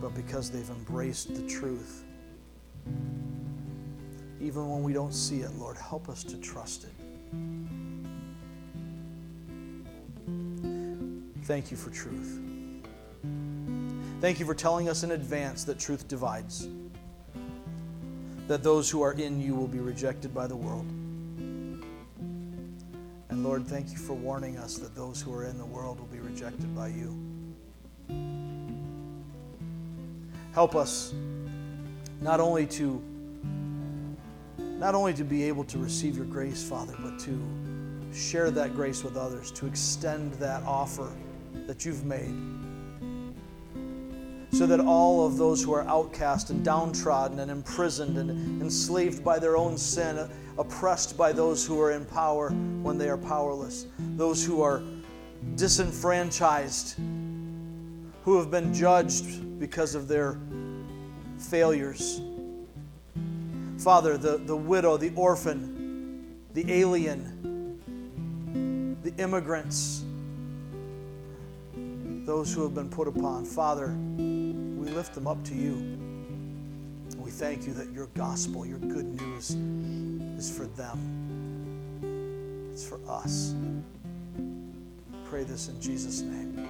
[0.00, 2.06] but because they've embraced the truth.
[4.48, 6.94] Even when we don't see it, Lord, help us to trust it.
[11.42, 12.40] Thank you for truth.
[14.22, 16.66] Thank you for telling us in advance that truth divides,
[18.46, 20.86] that those who are in you will be rejected by the world.
[23.28, 26.06] And Lord, thank you for warning us that those who are in the world will
[26.06, 27.14] be rejected by you.
[30.54, 31.12] Help us
[32.22, 33.02] not only to
[34.78, 37.40] not only to be able to receive your grace, Father, but to
[38.12, 41.10] share that grace with others, to extend that offer
[41.66, 42.32] that you've made.
[44.52, 49.38] So that all of those who are outcast and downtrodden and imprisoned and enslaved by
[49.38, 54.44] their own sin, oppressed by those who are in power when they are powerless, those
[54.44, 54.82] who are
[55.56, 56.98] disenfranchised,
[58.22, 60.38] who have been judged because of their
[61.38, 62.20] failures.
[63.78, 67.78] Father, the, the widow, the orphan, the alien,
[69.02, 70.02] the immigrants,
[72.26, 73.44] those who have been put upon.
[73.44, 75.96] Father, we lift them up to you.
[77.16, 79.50] We thank you that your gospel, your good news,
[80.38, 80.98] is for them,
[82.72, 83.54] it's for us.
[85.26, 86.68] Pray this in Jesus' name.